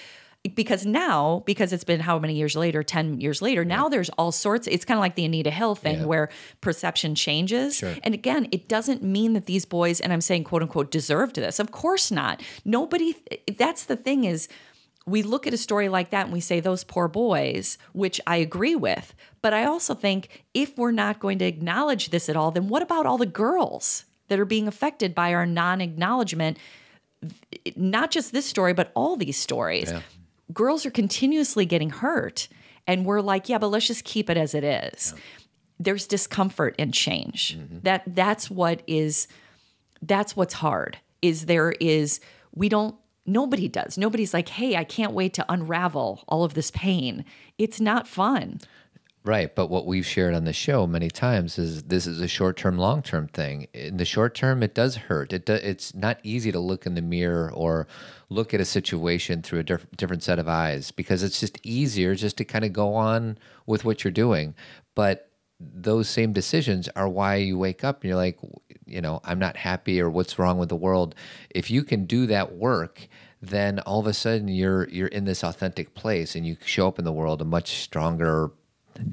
[0.54, 4.32] Because now, because it's been how many years later, 10 years later, now there's all
[4.32, 4.66] sorts.
[4.66, 6.06] It's kind of like the Anita Hill thing Yeah.
[6.06, 6.28] where
[6.60, 7.76] perception changes.
[7.76, 7.94] Sure.
[8.02, 11.58] And again, it doesn't mean that these boys, and I'm saying quote unquote, deserved this.
[11.58, 12.42] Of course not.
[12.64, 13.16] Nobody,
[13.56, 14.48] that's the thing is,
[15.06, 18.36] we look at a story like that and we say those poor boys, which I
[18.36, 19.14] agree with.
[19.40, 22.82] But I also think if we're not going to acknowledge this at all, then what
[22.82, 26.58] about all the girls that are being affected by our non acknowledgement?
[27.74, 29.90] Not just this story, but all these stories.
[29.90, 30.02] Yeah.
[30.52, 32.48] Girls are continuously getting hurt.
[32.86, 35.14] And we're like, yeah, but let's just keep it as it is.
[35.78, 37.56] there's discomfort in change.
[37.56, 37.78] Mm-hmm.
[37.82, 39.28] That that's what is
[40.02, 40.98] that's what's hard.
[41.22, 42.20] Is there is
[42.54, 42.94] we don't
[43.26, 43.96] nobody does.
[43.98, 47.24] Nobody's like, "Hey, I can't wait to unravel all of this pain."
[47.58, 48.60] It's not fun.
[49.28, 52.78] Right, but what we've shared on the show many times is this is a short-term,
[52.78, 53.68] long-term thing.
[53.74, 55.34] In the short term, it does hurt.
[55.34, 57.86] It do, it's not easy to look in the mirror or
[58.30, 62.14] look at a situation through a diff- different set of eyes because it's just easier
[62.14, 64.54] just to kind of go on with what you're doing.
[64.94, 68.38] But those same decisions are why you wake up and you're like,
[68.86, 71.14] you know, I'm not happy or what's wrong with the world.
[71.50, 73.06] If you can do that work,
[73.42, 76.98] then all of a sudden you're you're in this authentic place and you show up
[76.98, 78.52] in the world a much stronger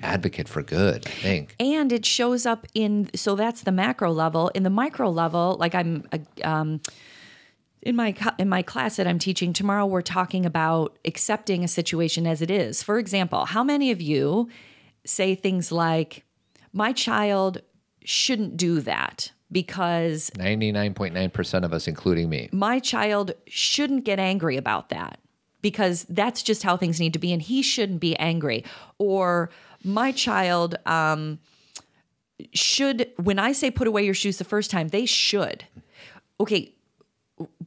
[0.01, 1.55] advocate for good, I think.
[1.59, 5.75] and it shows up in so that's the macro level in the micro level like
[5.75, 6.81] i'm uh, um,
[7.81, 12.25] in my in my class that i'm teaching tomorrow we're talking about accepting a situation
[12.25, 14.49] as it is for example how many of you
[15.05, 16.23] say things like
[16.73, 17.61] my child
[18.03, 22.49] shouldn't do that because 99.9% of us, including me.
[22.51, 25.19] my child shouldn't get angry about that
[25.61, 28.63] because that's just how things need to be and he shouldn't be angry
[28.97, 29.49] or
[29.85, 31.39] my child um,
[32.53, 35.65] should when i say put away your shoes the first time they should.
[36.39, 36.73] Okay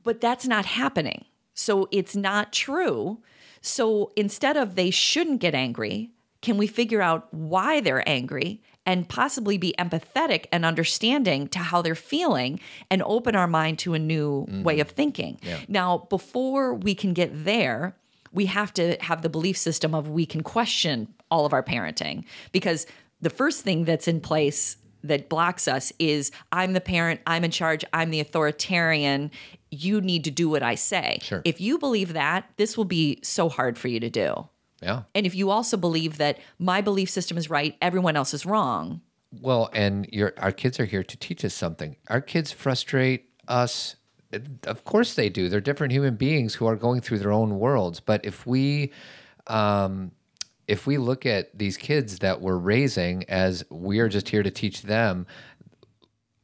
[0.02, 1.24] but that's not happening.
[1.54, 3.18] So it's not true.
[3.60, 6.10] So instead of they shouldn't get angry
[6.40, 11.82] can we figure out why they're angry and possibly be empathetic and understanding to how
[11.82, 12.60] they're feeling
[12.90, 15.40] and open our mind to a new way of thinking.
[15.66, 17.96] Now, before we can get there,
[18.32, 22.24] we have to have the belief system of we can question all of our parenting
[22.52, 22.86] because
[23.20, 27.50] the first thing that's in place that blocks us is I'm the parent, I'm in
[27.50, 29.30] charge, I'm the authoritarian.
[29.70, 31.18] You need to do what I say.
[31.22, 31.42] Sure.
[31.44, 34.48] If you believe that, this will be so hard for you to do.
[34.82, 35.02] Yeah.
[35.14, 39.00] And if you also believe that my belief system is right, everyone else is wrong.
[39.40, 41.96] Well, and your our kids are here to teach us something.
[42.08, 43.96] Our kids frustrate us.
[44.64, 45.48] Of course they do.
[45.48, 48.00] They're different human beings who are going through their own worlds.
[48.00, 48.92] But if we
[49.48, 50.12] um,
[50.68, 54.50] if we look at these kids that we're raising as we are just here to
[54.50, 55.26] teach them,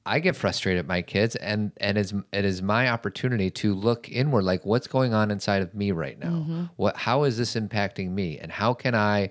[0.06, 4.10] I get frustrated at my kids, and and it's, it is my opportunity to look
[4.10, 6.30] inward, like what's going on inside of me right now.
[6.30, 6.64] Mm-hmm.
[6.76, 9.30] What how is this impacting me, and how can I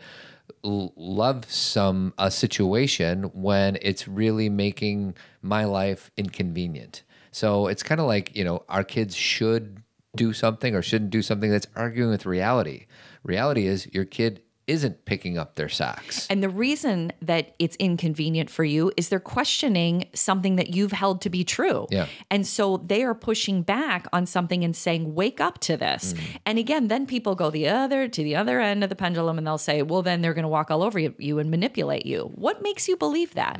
[0.63, 7.03] l- love some a situation when it's really making my life inconvenient?
[7.31, 9.83] So it's kind of like you know our kids should
[10.15, 12.85] do something or shouldn't do something that's arguing with reality.
[13.23, 16.25] Reality is your kid isn't picking up their socks.
[16.29, 21.21] And the reason that it's inconvenient for you is they're questioning something that you've held
[21.21, 21.87] to be true.
[21.91, 22.07] Yeah.
[22.31, 26.15] And so they are pushing back on something and saying, wake up to this.
[26.45, 29.45] And again, then people go the other to the other end of the pendulum and
[29.45, 32.31] they'll say, well, then they're going to walk all over you, and manipulate you.
[32.35, 33.59] What makes you believe that?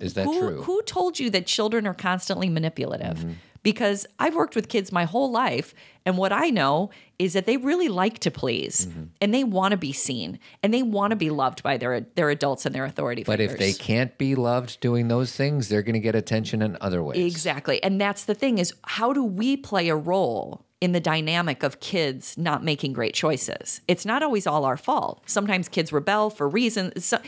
[0.00, 0.62] Is that who, true?
[0.62, 3.18] Who told you that children are constantly manipulative?
[3.18, 3.32] Mm-hmm.
[3.62, 5.72] Because I've worked with kids my whole life,
[6.04, 9.02] and what I know is that they really like to please, Mm-hmm.
[9.20, 12.30] and they want to be seen, and they want to be loved by their their
[12.30, 13.52] adults and their authority figures.
[13.52, 16.76] But if they can't be loved doing those things, they're going to get attention in
[16.80, 17.24] other ways.
[17.24, 20.64] exactly, and that's the thing is how do we play a role?
[20.80, 25.22] In the dynamic of kids not making great choices, it's not always all our fault.
[25.26, 27.04] Sometimes kids rebel for reasons.
[27.04, 27.18] So,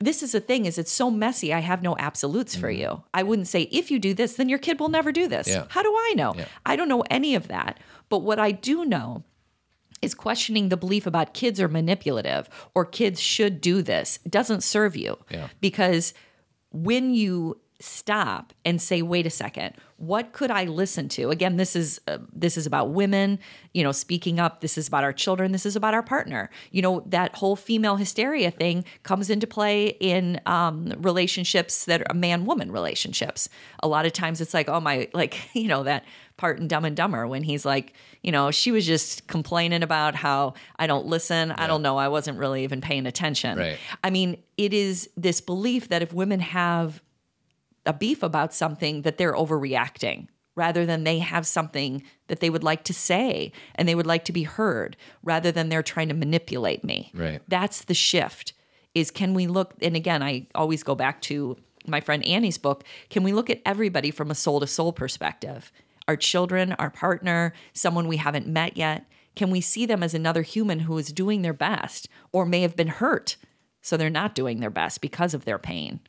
[0.00, 2.78] this is the thing is it's so messy i have no absolutes for mm.
[2.78, 5.48] you i wouldn't say if you do this then your kid will never do this.
[5.48, 5.66] Yeah.
[5.68, 6.46] how do i know Yeah.
[6.66, 7.78] i don't know any of that
[8.08, 9.22] but what i do know
[10.02, 14.96] is questioning the belief about kids are manipulative or kids should do this doesn't serve
[14.96, 15.48] you Yeah.
[15.60, 16.12] because
[16.72, 21.30] when you stop and say wait a second what could i listen to?
[21.30, 23.38] Again this is uh, this is about women
[23.72, 24.60] you know speaking up.
[24.60, 25.52] This is about our children.
[25.52, 26.50] This is about our partner.
[26.72, 32.14] You know that whole female hysteria thing comes into play in um, relationships that are
[32.14, 33.48] man woman relationships.
[33.82, 36.04] A lot of times it's like oh my like you know that
[36.36, 40.16] part in dumb and dumber when he's like you know she was just complaining about
[40.16, 41.52] how i don't listen.
[41.52, 41.96] I don't know.
[41.96, 43.58] I wasn't really even paying attention.
[43.58, 43.78] Right.
[44.02, 47.00] I mean, it is this belief that if women have
[47.86, 52.64] a beef about something, that they're overreacting rather than they have something that they would
[52.64, 56.14] like to say and they would like to be heard rather than they're trying to
[56.14, 57.10] manipulate me.
[57.14, 57.42] Right.
[57.48, 58.52] That's the shift.
[58.94, 61.56] Is can we look and again I always go back to
[61.86, 65.72] my friend Annie's book, can we look at everybody from a soul to soul perspective?
[66.06, 70.42] Our children, our partner, someone we haven't met yet, can we see them as another
[70.42, 73.36] human who is doing their best or may have been hurt
[73.82, 76.00] so they're not doing their best because of their pain?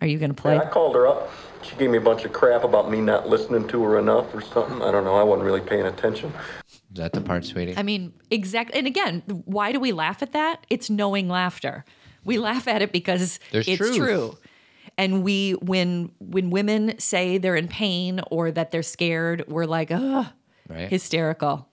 [0.00, 0.56] Are you going to play?
[0.56, 1.30] I called her up.
[1.62, 4.40] She gave me a bunch of crap about me not listening to her enough or
[4.40, 4.80] something.
[4.80, 5.14] I don't know.
[5.14, 6.32] I wasn't really paying attention.
[6.68, 7.76] Is that the part, sweetie?
[7.76, 8.78] I mean, exactly.
[8.78, 10.66] And again, why do we laugh at that?
[10.70, 11.84] It's knowing laughter.
[12.24, 13.96] We laugh at it because There's it's truth.
[13.96, 14.38] true.
[14.96, 19.90] And we when when women say they're in pain or that they're scared, we're like,
[19.90, 20.26] ugh,
[20.68, 20.88] Right.
[20.88, 21.68] hysterical.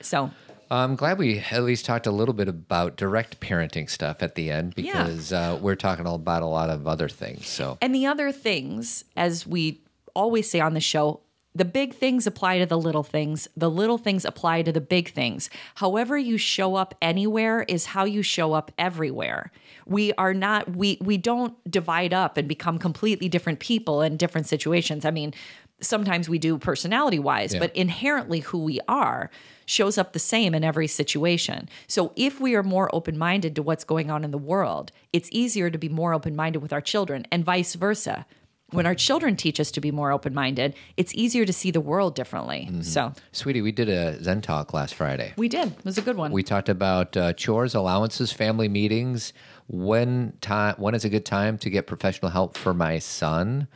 [0.00, 0.30] So
[0.76, 4.50] I'm glad we at least talked a little bit about direct parenting stuff at the
[4.50, 5.04] end Yeah.
[5.04, 7.46] because uh, we're talking about a lot of other things.
[7.46, 9.82] So And the other things, as we
[10.14, 11.20] always say on the show,
[11.54, 13.46] the big things apply to the little things.
[13.54, 15.50] The little things apply to the big things.
[15.74, 19.52] However you show up anywhere is how you show up everywhere.
[19.84, 24.46] We are not we we don't divide up and become completely different people in different
[24.46, 25.04] situations.
[25.04, 25.34] I mean,
[25.82, 27.60] sometimes we do personality wise, Yeah.
[27.60, 29.30] but inherently who we are
[29.66, 31.68] shows up the same in every situation.
[31.86, 35.70] So if we are more open-minded to what's going on in the world, it's easier
[35.70, 38.24] to be more open-minded with our children and vice versa.
[38.70, 42.14] When our children teach us to be more open-minded, it's easier to see the world
[42.14, 42.70] differently.
[42.80, 45.34] So, Sweetie, we did a Zen talk last Friday.
[45.36, 45.68] we did.
[45.68, 46.32] It was a good one.
[46.32, 49.34] We talked about uh, chores, allowances, family meetings.
[49.68, 50.74] When time?
[50.78, 53.68] When is a good time to get professional help for my son?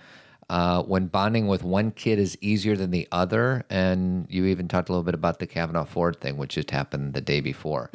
[0.48, 4.88] Uh, when bonding with one kid is easier than the other, and you even talked
[4.88, 7.90] a little bit about the Kavanaugh Ford thing, which just happened the day before.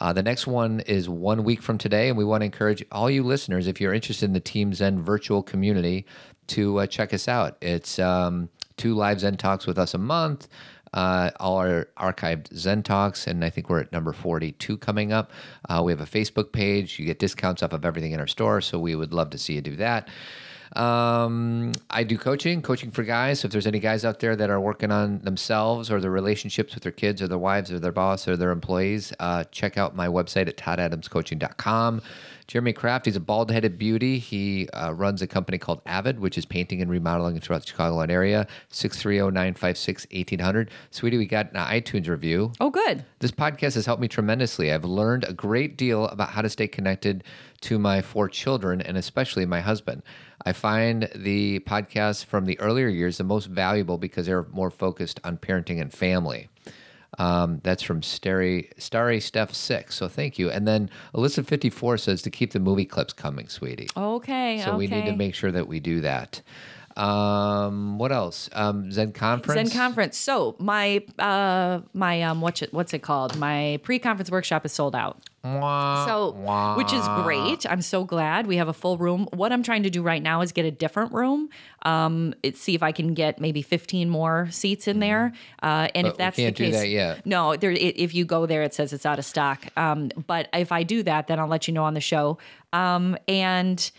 [0.00, 3.08] Uh, the next one is one week from today, and we want to encourage all
[3.08, 6.04] you listeners, if you're interested in the Team Zen virtual community,
[6.48, 7.56] to uh, check us out.
[7.62, 10.48] It's um, two live Zen talks with us a month
[10.96, 15.30] uh, all our archived Zen Talks, and I think we're at number 42 coming up.
[15.68, 16.98] Uh, we have a Facebook page.
[16.98, 19.54] You get discounts off of everything in our store, so we would love to see
[19.54, 20.08] you do that.
[20.76, 23.40] Um, I do coaching, coaching for guys.
[23.40, 26.74] So if there's any guys out there that are working on themselves or their relationships
[26.74, 29.96] with their kids or their wives or their boss or their employees, uh, check out
[29.96, 32.02] my website at toddadamscoaching.com.
[32.46, 34.18] Jeremy Kraft, he's a bald headed beauty.
[34.18, 38.10] He uh, runs a company called Avid, which is painting and remodeling throughout the Chicagoland
[38.10, 38.46] area.
[38.48, 40.70] oh, 630 956 1800.
[40.92, 42.52] Sweetie, we got an iTunes review.
[42.60, 43.04] oh, good.
[43.18, 44.72] This podcast has helped me tremendously.
[44.72, 47.24] I've learned a great deal about how to stay connected
[47.62, 50.02] to my four children and especially my husband.
[50.46, 55.18] I find the podcasts from the earlier years the most valuable because they're more focused
[55.24, 56.48] on parenting and family.
[57.18, 59.94] Um, that's from Starry, Starry Steph 6.
[59.94, 60.48] So thank you.
[60.50, 63.88] And then Alyssa54 says to keep the movie clips coming, sweetie.
[63.96, 64.62] Okay.
[64.64, 66.42] So we need to make sure that we do that.
[66.96, 68.48] Um, what else?
[68.52, 69.70] Um, Zen conference.
[69.70, 70.16] Zen conference.
[70.16, 73.36] So my uh my um what's it what's it called?
[73.36, 75.20] My pre-conference workshop is sold out.
[76.06, 77.64] So, which is great.
[77.70, 79.28] I'm so glad we have a full room.
[79.32, 81.48] What I'm trying to do right now is get a different room.
[81.82, 85.32] Um, it, see if I can get maybe 15 more seats in there.
[85.62, 87.24] Uh, and But if we that's can't the do case, that yet.
[87.26, 87.70] no, there.
[87.70, 89.66] It, if you go there, it says it's out of stock.
[89.76, 92.38] Um, but if I do that, then I'll let you know on the show.
[92.72, 93.90] Um, and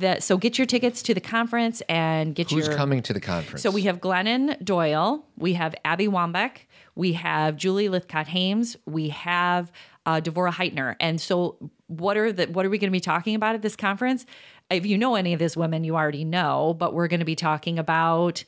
[0.00, 3.20] that so get your tickets to the conference and get Who's your coming to the
[3.20, 3.62] conference?
[3.62, 6.56] so we have Glennon Doyle, we have Abby Wambach,
[6.96, 9.70] we have Julie Lythcott Haims, we have
[10.06, 10.96] uh, Devora Heitner.
[11.00, 13.76] And so, what are the what are we going to be talking about at this
[13.76, 14.26] conference?
[14.70, 17.36] If you know any of these women, you already know, but we're going to be
[17.36, 18.44] talking about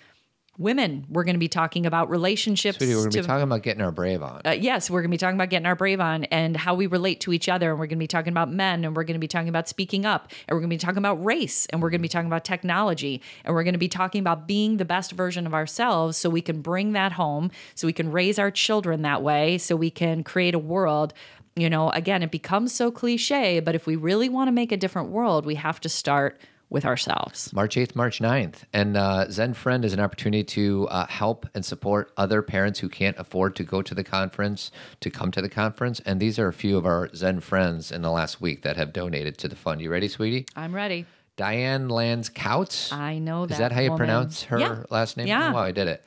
[0.58, 1.06] women.
[1.08, 2.78] We're going to be talking about relationships.
[2.78, 4.42] Sweetie, we're going to to- be talking about getting our brave on.
[4.44, 6.86] uh, yes, we're going to be talking about getting our brave on and how we
[6.86, 7.70] relate to each other.
[7.70, 9.68] And we're going to be talking about men and we're going to be talking about
[9.68, 12.08] speaking up and we're going to be talking about race and we're going to be
[12.08, 15.54] talking about technology and we're going to be talking about being the best version of
[15.54, 19.58] ourselves so we can bring that home, so we can raise our children that way,
[19.58, 21.12] so we can create a world.
[21.58, 24.76] You know, again, it becomes so cliche, but if we really want to make a
[24.76, 26.38] different world, we have to start
[26.68, 27.50] with ourselves.
[27.54, 28.64] March 8th, March 9th.
[28.74, 32.88] And uh, Zen Friend is an opportunity to uh, help and support other parents who
[32.90, 36.00] can't afford to go to the conference, to come to the conference.
[36.04, 38.92] And these are a few of our Zen friends in the last week that have
[38.92, 39.80] donated to the fund.
[39.80, 40.44] You ready, sweetie?
[40.56, 41.06] I'm ready.
[41.36, 42.92] Diane Lands Couts.
[42.92, 43.52] I know that.
[43.54, 44.06] Is that how you woman.
[44.06, 44.82] pronounce her Yeah.
[44.90, 45.28] last name?
[45.28, 45.50] Yeah.
[45.50, 46.02] Oh, wow, I did it.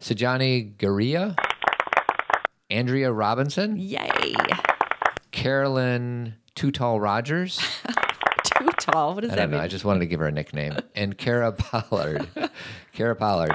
[0.00, 1.36] Sajani Garia.
[2.70, 3.76] Andrea Robinson.
[3.78, 4.34] Yay.
[5.30, 7.58] Carolyn Too Tall Rogers.
[8.44, 9.14] Too tall.
[9.14, 9.56] What does I that don't know.
[9.58, 9.64] mean?
[9.64, 10.76] I just wanted to give her a nickname.
[10.94, 12.26] And Kara Pollard.
[12.92, 13.52] Kara Pollard.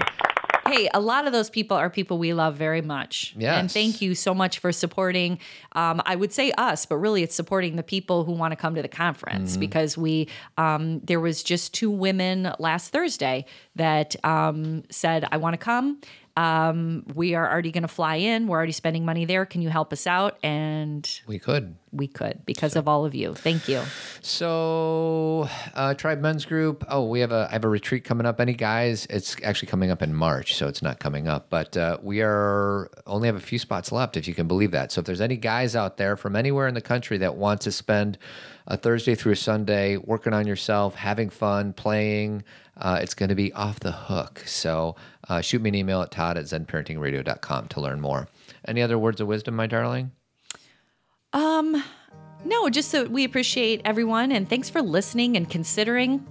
[0.66, 3.36] Hey, a lot of those people are people we love very much.
[3.38, 3.59] Yes.
[3.59, 5.39] And thank you so much for supporting.
[5.74, 8.74] Um, I would say us, but really it's supporting the people who want to come
[8.76, 9.59] to the conference Mm-hmm.
[9.59, 13.45] because we, um, there was just two women last Thursday
[13.76, 15.99] that um, said, I want to come.
[16.36, 18.47] Um, we are already going to fly in.
[18.47, 19.45] We're already spending money there.
[19.45, 20.38] Can you help us out?
[20.41, 21.75] And We could.
[21.91, 23.36] we could because of all of you.
[23.36, 23.81] Thank you.
[24.21, 26.84] So, uh, Tribe Men's Group.
[26.89, 28.41] Oh, we have a I have a retreat coming up.
[28.41, 29.05] Any guys?
[29.11, 31.49] It's actually coming up in March, so it's not coming up.
[31.49, 34.91] But uh, we are only have a few spots left, if you can believe that.
[34.91, 37.71] So, if there's any guys out there from anywhere in the country that want to
[37.71, 38.17] spend
[38.68, 42.43] a Thursday through a Sunday working on yourself, having fun, playing,
[42.78, 44.43] uh, it's going to be off the hook.
[44.45, 44.95] So,
[45.30, 48.28] uh, shoot me an email at todd at zenparentingradio.com to learn more.
[48.68, 50.11] Any other words of wisdom, my darling?
[51.34, 51.84] Um,
[52.45, 56.26] no, just so we appreciate everyone and thanks for listening and considering.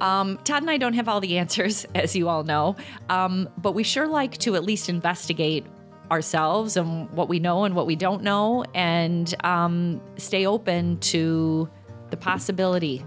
[0.00, 2.76] Um, Todd and I don't have all the answers, as you all know,
[3.08, 5.64] um, but we sure like to at least investigate
[6.10, 11.68] ourselves and what we know and what we don't know and um, stay open to
[12.10, 13.04] the possibility.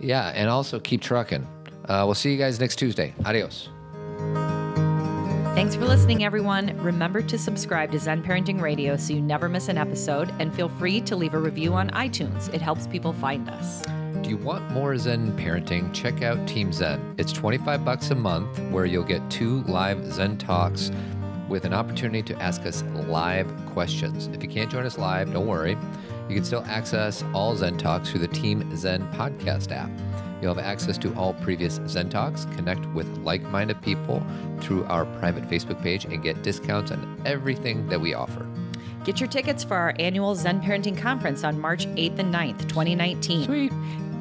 [0.00, 1.46] Yeah, and also keep trucking.
[1.88, 3.14] Uh, we'll see you guys next Tuesday.
[3.24, 3.68] Adios.
[5.54, 6.76] Thanks for listening, everyone.
[6.82, 10.68] Remember to subscribe to Zen Parenting Radio so you never miss an episode, and feel
[10.68, 12.52] free to leave a review on iTunes.
[12.52, 13.82] It helps people find us.
[14.22, 15.92] Do you want more Zen parenting?
[15.92, 17.14] Check out Team Zen.
[17.18, 20.90] It's 25 bucks a month where you'll get two live Zen talks
[21.48, 24.28] with an opportunity to ask us live questions.
[24.28, 25.76] If you can't join us live, don't worry.
[26.28, 29.90] You can still access all Zen talks through the Team Zen podcast app.
[30.40, 34.22] You'll have access to all previous Zen Talks, connect with like minded people
[34.60, 38.46] through our private Facebook page, and get discounts on everything that we offer.
[39.04, 43.44] Get your tickets for our annual Zen Parenting Conference on March 8th and 9th, 2019.
[43.44, 43.72] Sweet.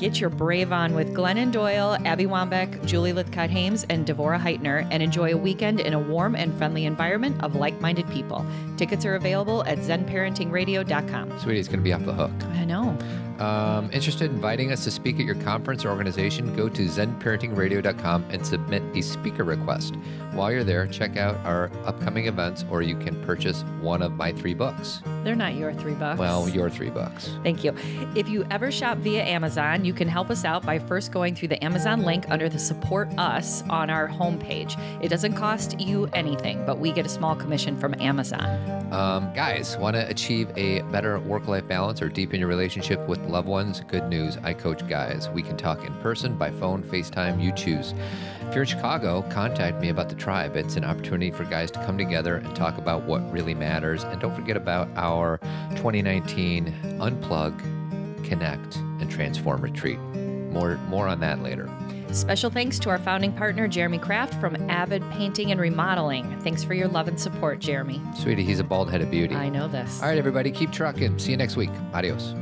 [0.04, 4.86] Get your brave on with Glennon Doyle, Abby Wambach, Julie Lythcott Haims, and Devora Heitner,
[4.91, 8.45] and enjoy a weekend in a warm and friendly environment of like minded people.
[8.76, 11.39] Tickets are available at zenparentingradio.com.
[11.39, 12.34] Sweetie, it's going to be off the hook.
[12.51, 12.97] I know.
[13.39, 16.56] Um, interested in inviting us to speak at your conference or organization?
[16.56, 19.95] Go to zenparentingradio.com and submit a speaker request.
[20.34, 24.32] While you're there, check out our upcoming events, or you can purchase one of my
[24.34, 25.01] three books.
[25.24, 26.20] They're not your three bucks.
[26.20, 27.32] Well, your three bucks.
[27.43, 27.76] Thank you.
[28.16, 31.49] If you ever shop via Amazon, you can help us out by first going through
[31.49, 34.75] the Amazon link under the Support Us on our homepage.
[35.03, 38.43] It doesn't cost you anything, but we get a small commission from Amazon.
[38.91, 43.19] Um, guys, want to achieve a better work life balance or deepen your relationship with
[43.27, 43.81] loved ones?
[43.87, 44.39] Good news.
[44.41, 45.29] I coach guys.
[45.29, 47.93] We can talk in person, by phone, FaceTime, you choose.
[48.47, 50.55] If you're in Chicago, contact me about the tribe.
[50.55, 54.05] It's an opportunity for guys to come together and talk about what really matters.
[54.05, 55.37] And don't forget about our
[55.75, 57.82] 2019 Unplug,
[58.34, 59.99] Connect, and Transform retreat.
[59.99, 61.69] More, more on that later.
[62.11, 66.39] Special thanks to our founding partner, Jeremy Kraft from Avid Painting and Remodeling.
[66.41, 68.01] Thanks for your love and support, Jeremy.
[68.15, 69.36] Sweetie, he's a bald headed beauty.
[69.36, 70.01] I know this.
[70.01, 71.19] All right, everybody, keep trucking.
[71.19, 71.69] See you next week.
[71.93, 72.34] Adios.